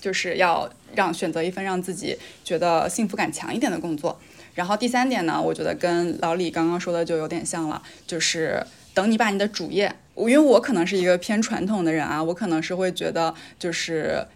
[0.00, 4.18] 就是要让选择一份让自己觉得幸福感强一点的工作，
[4.54, 14.26] 然后第三点呢，我觉得跟老李刚刚说的就有点像了，就是等你把你的主业，因为我可能是一个偏传统的人啊，我可能是会觉得，就是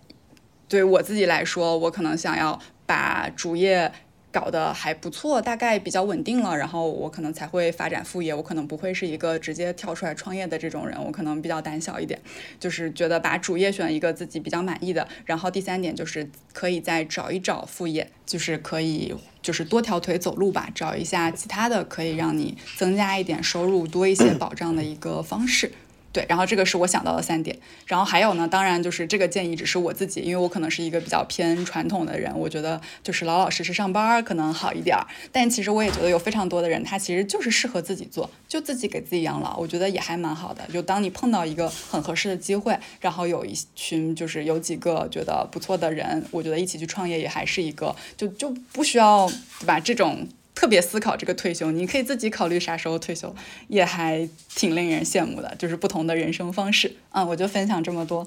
[0.68, 3.92] 对我自己来说，我可能想要把主业。
[4.32, 8.34] 搞得还不错，大概比较稳定了，然后我可能才会发展副业。
[8.34, 12.18] 我可能不会是一个直接跳出来创业的这种人，我可能比较胆小一点，
[12.58, 15.06] 就是觉得把主业选一个自己比较满意的。
[15.26, 25.70] 然后第三点就是可以再找一找副业，就是可以就是多条腿走路吧，找一下其他的可以让你增加一点收入、多一些保障的一个方式。
[26.12, 35.06] 对，然后这个是我想到的三点，然后还有呢，当然就是这个建议只是我自己，因为我可能是一个比较偏传统的人，我觉得就是老老实实上班可能好一点儿。
[35.32, 40.62] 但其实我也觉得有非常多的人，他其实就是适合自己做，就自己给自己养老，我觉得也还蛮好的。
[40.72, 49.26] 就当你碰到一个很合适的机会，然后有一群就是有几个觉得不错的人，我觉得一起去创业也还是一个，就就不需要
[49.60, 49.80] 对吧？
[49.80, 50.28] 这种。
[50.54, 53.34] 特别思考这个退休，你可以自己考虑啥时候退休，
[53.68, 55.54] 也还挺令人羡慕的。
[55.56, 58.26] 就是不同的人生方式，啊，我就分享这么多。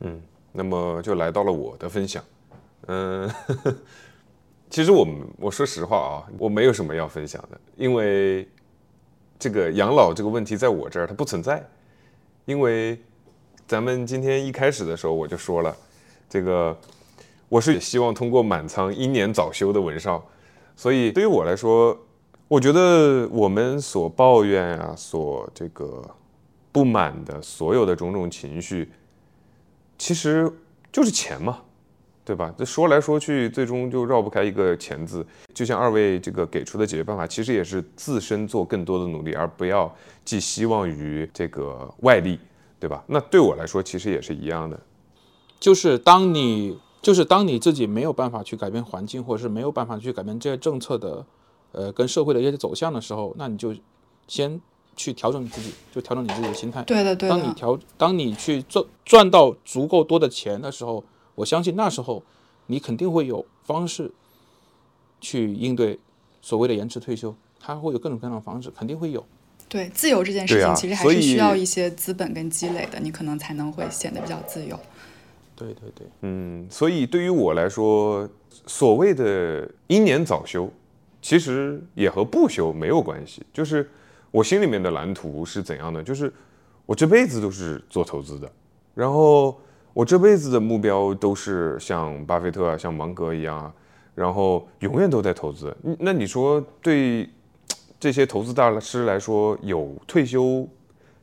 [0.00, 0.20] 嗯，
[0.52, 2.22] 那么就来到了我的分享。
[2.86, 3.28] 嗯，
[4.70, 8.46] 其实我们我说实话啊，我没有什么要分享的，因为
[9.38, 11.66] 这个养老这个问题在我这儿它不存在。
[12.44, 13.00] 因为
[13.66, 15.76] 咱们今天一开始的时候我就说了，
[16.28, 16.78] 这个
[17.48, 20.24] 我是希望通过满仓英年早休的文少。
[20.76, 21.98] 所以对于我来说，
[22.48, 26.02] 我觉得我们所抱怨啊，所这个
[26.70, 28.90] 不满的所有的种种情绪，
[29.96, 30.52] 其实
[30.92, 31.62] 就是钱嘛，
[32.26, 32.54] 对吧？
[32.58, 35.26] 这说来说去，最终就绕不开一个钱字。
[35.54, 39.90] 就像二位这个给出的解决办法，其实也是自身做更多的努力，而不要
[40.26, 42.38] 寄希望于这个外力，
[42.78, 43.02] 对吧？
[43.06, 44.78] 那对我来说，其实也是一样的，
[45.58, 46.78] 就是当你。
[47.06, 51.24] 就是当你自己没有办法去改变环境，或者是没有办法去改变这些政策的，
[51.70, 53.72] 呃，跟社会的一些走向的时候，那你就
[54.26, 54.60] 先
[54.96, 56.82] 去调整你自己，就调整你自己的心态。
[56.82, 61.04] 对的，对的，当你调，当你去赚赚到足够多的钱的时候，
[61.36, 62.20] 我相信那时候
[62.66, 64.10] 你肯定会有方式
[65.20, 66.00] 去应对
[66.42, 69.24] 所谓的延迟退休，它会有各种各样的方式，肯定会有。
[69.68, 74.76] 对自由这件事情，其实还是需要一些资本跟积累的，你可能才能会显得比较自由。
[75.56, 78.28] 对对对，嗯，所以对于我来说，
[78.66, 80.70] 所谓的英年早休，
[81.22, 83.42] 其实也和不休没有关系。
[83.52, 83.90] 就是
[84.30, 86.02] 我心里面的蓝图是怎样的？
[86.02, 86.32] 就是
[86.84, 88.52] 我这辈子都是做投资的，
[88.94, 89.58] 然后
[89.94, 93.72] 我这辈子的目标都是像巴菲特啊、像芒格一样啊，
[94.14, 95.74] 然后永远都在投资。
[95.98, 97.28] 那你说对
[97.98, 100.68] 这些投资大师来说，有退休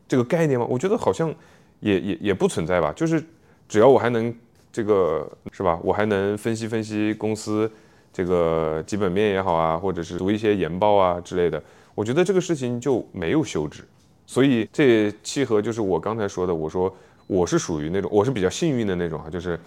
[0.08, 0.66] 这个概念吗？
[0.68, 1.34] 我觉得好像
[1.82, 2.92] 也也也不存在吧。
[2.94, 3.24] 就是
[3.68, 4.34] 只要我还能
[4.72, 7.72] 这个是吧，我还能分析分析公司
[8.12, 11.62] 这个基本面也好啊，或者是读一些研报啊之类的，
[11.96, 13.84] 我觉得这个事情就没有休止。
[14.26, 16.94] 所以这契合就是我刚才说的，我说
[17.28, 19.60] 我是属于那种我是比较幸运的那种哈，就是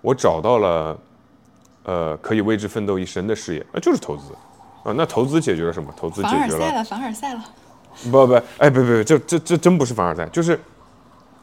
[0.00, 0.98] 我找到了
[1.82, 4.32] 呃可以为之奋斗一生的事业，啊就是投资
[4.84, 4.92] 啊。
[4.96, 5.92] 那投资解决了什么？
[5.96, 7.44] 投资解决了凡尔赛了，凡尔赛了。
[8.10, 10.58] 不不，哎，不不，这这这真不是凡尔赛，就是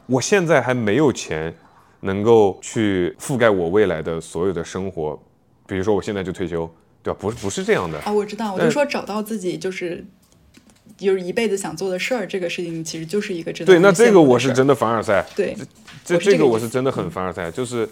[0.06, 1.54] 我现在还没有钱
[2.02, 5.18] 能够去覆盖我未来的所有的生活，
[5.66, 6.70] 比如说我现在就退休，
[7.02, 7.20] 对吧？
[7.20, 10.04] 不是不是这样的，啊，我知道，我就说找到自己就是
[10.98, 15.56] 就是一辈子想做的事儿，这个事情其实就是一个真的对，那这个我是真的凡尔赛，对，
[16.04, 17.88] 这这个我是真的很凡尔赛，就是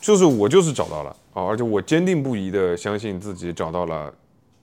[0.00, 4.12] 就是我就是找到了啊，而且我坚定不移的相信自己找到了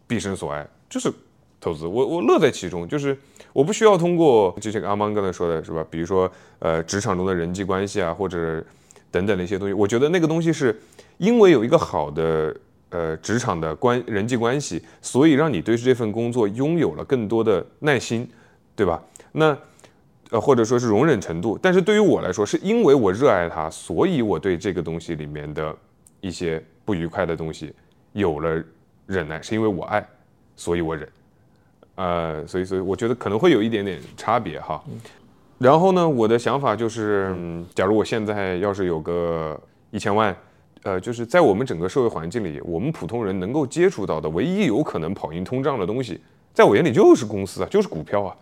[0.08, 1.12] 毕生所爱，就是
[1.60, 3.18] 投资，我我乐在其中，就是
[3.54, 8.64] 我不需要通过就像阿芒刚才说的是吧，比如说呃职场中的人际关系啊，或者
[9.10, 10.80] 等等的一些东西，我觉得那个东西是
[11.18, 12.56] 因为有一个好的。
[12.94, 18.30] 呃，职场的关人际关系，所以让你对这份工作拥有了更多的耐心，
[18.76, 19.02] 对吧？
[19.32, 19.58] 那
[20.30, 21.58] 呃，或者说是容忍程度。
[21.62, 25.74] 但是对于我来说，是因为我热爱它，所以我对这个东西里面的
[26.20, 27.74] 一些不愉快的东西
[28.12, 28.62] 有了
[29.06, 30.06] 忍耐，是因为我爱，
[30.58, 31.08] 所以我忍。
[31.96, 34.82] 呃，所以所以我觉得可能会有一点点差别哈。
[35.58, 39.60] 然后呢，我的想法就是，嗯，假如我现在要是有个
[39.92, 40.36] 一千万。
[40.84, 46.20] 呃，就是在我们整个社会环境里，我们普通人能够接触到的唯一有可能跑赢通胀的东西，
[46.56, 48.36] 在我眼里就是公司啊，就是股票啊，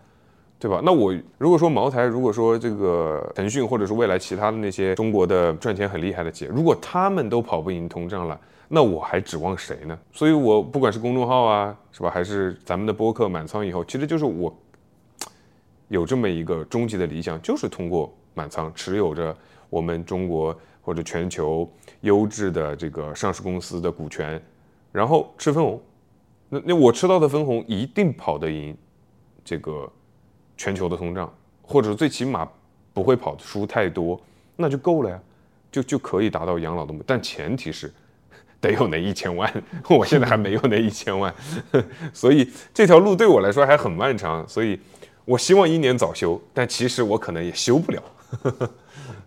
[0.58, 0.80] 对吧？
[0.82, 8.40] 那我如果说茅台，如果说这个腾讯，或者是未来其他的那些中国的赚钱很厉害的企业，如果他们都跑不赢通胀了，
[8.72, 9.98] 那我还指望谁呢？
[10.12, 14.56] 所以，我不管是公众号啊，是吧，还是咱们的播客满仓以后，其实就是我
[15.88, 19.36] 有这么一个终极的理想，就是通过满仓持有着
[19.68, 21.68] 我们中国或者全球
[22.02, 24.40] 优质的这个上市公司的股权，
[24.92, 25.82] 然后吃分红。
[26.48, 28.76] 那那我吃到的分红一定跑得赢
[29.44, 29.90] 这个
[30.56, 31.28] 全球的通胀，
[31.60, 32.48] 或者最起码
[32.92, 34.20] 不会跑输太多，
[34.54, 35.20] 那就够了呀，
[35.72, 37.02] 就就可以达到养老的目。
[37.04, 37.92] 但前提是
[38.60, 39.50] 得有那一千万，
[39.88, 41.34] 我现在还没有那一千万，
[42.12, 44.46] 所以这条路对我来说还很漫长。
[44.48, 44.78] 所以
[45.24, 48.02] 我希望一年早休，但其实我可能也休不了。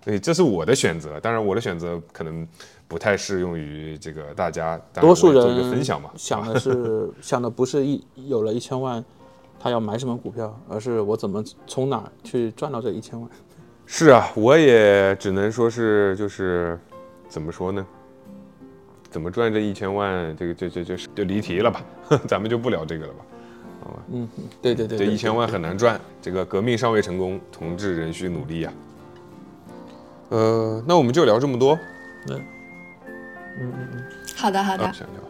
[0.03, 1.17] 所以，这是我的选择。
[1.21, 2.45] 当然，我的选择可能
[2.89, 4.79] 不太适用于这个大家。
[4.95, 9.03] 多数人分享嘛，想的是 想的不是一有了一千万，
[9.57, 13.29] 他要买什么股票，而是我怎么从哪儿去赚到这一千万。
[13.85, 16.77] 是啊，我也只能说是就是
[17.29, 17.85] 怎么说呢？
[19.13, 20.35] 怎么赚这一千万？
[20.35, 21.81] 这个这这这是就离题了吧？
[22.27, 23.19] 咱们就不聊这个了吧？
[23.83, 24.27] 好吧嗯，
[24.59, 28.73] 对对对对这一千万很难赚，这个革命尚未成功，同志仍需努力呀、
[30.29, 31.77] 呃，那我们就聊这么多。
[32.29, 32.41] 嗯
[33.59, 34.03] 嗯嗯
[34.35, 35.22] 好的，好的啊，，想聊。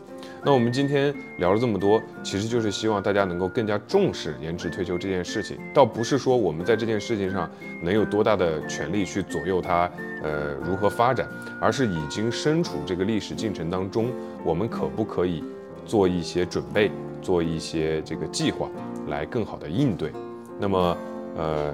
[0.45, 5.57] 那我们今天聊了这么多，其实就是希望大家能够更加重视延迟退休这件事情。
[5.73, 7.49] 倒不是说我们在这件事情上
[7.81, 9.89] 能有多大的权利去左右它，
[10.21, 11.25] 呃，如何发展，
[11.61, 14.11] 而是已经身处这个历史进程当中，
[14.43, 15.41] 我们可不可以
[15.85, 16.91] 做一些准备，
[17.21, 18.69] 做一些这个计划，
[19.07, 20.11] 来更好的应对。
[20.59, 20.97] 那么，
[21.37, 21.73] 呃，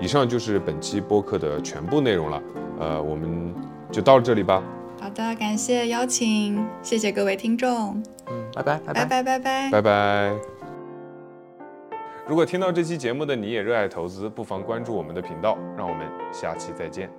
[0.00, 2.42] 以上就是本期播客的全部内容了。
[2.80, 3.54] 呃，我们
[3.92, 4.60] 就到这里吧。
[5.00, 8.02] 好的，感谢邀请，谢谢各位听众，
[8.54, 9.70] 拜拜拜拜拜拜拜。
[9.70, 10.32] 拜拜。
[12.26, 17.10] 如果听到这期节目的你也热爱投资，不妨关注我们的频道，让我们下期再见。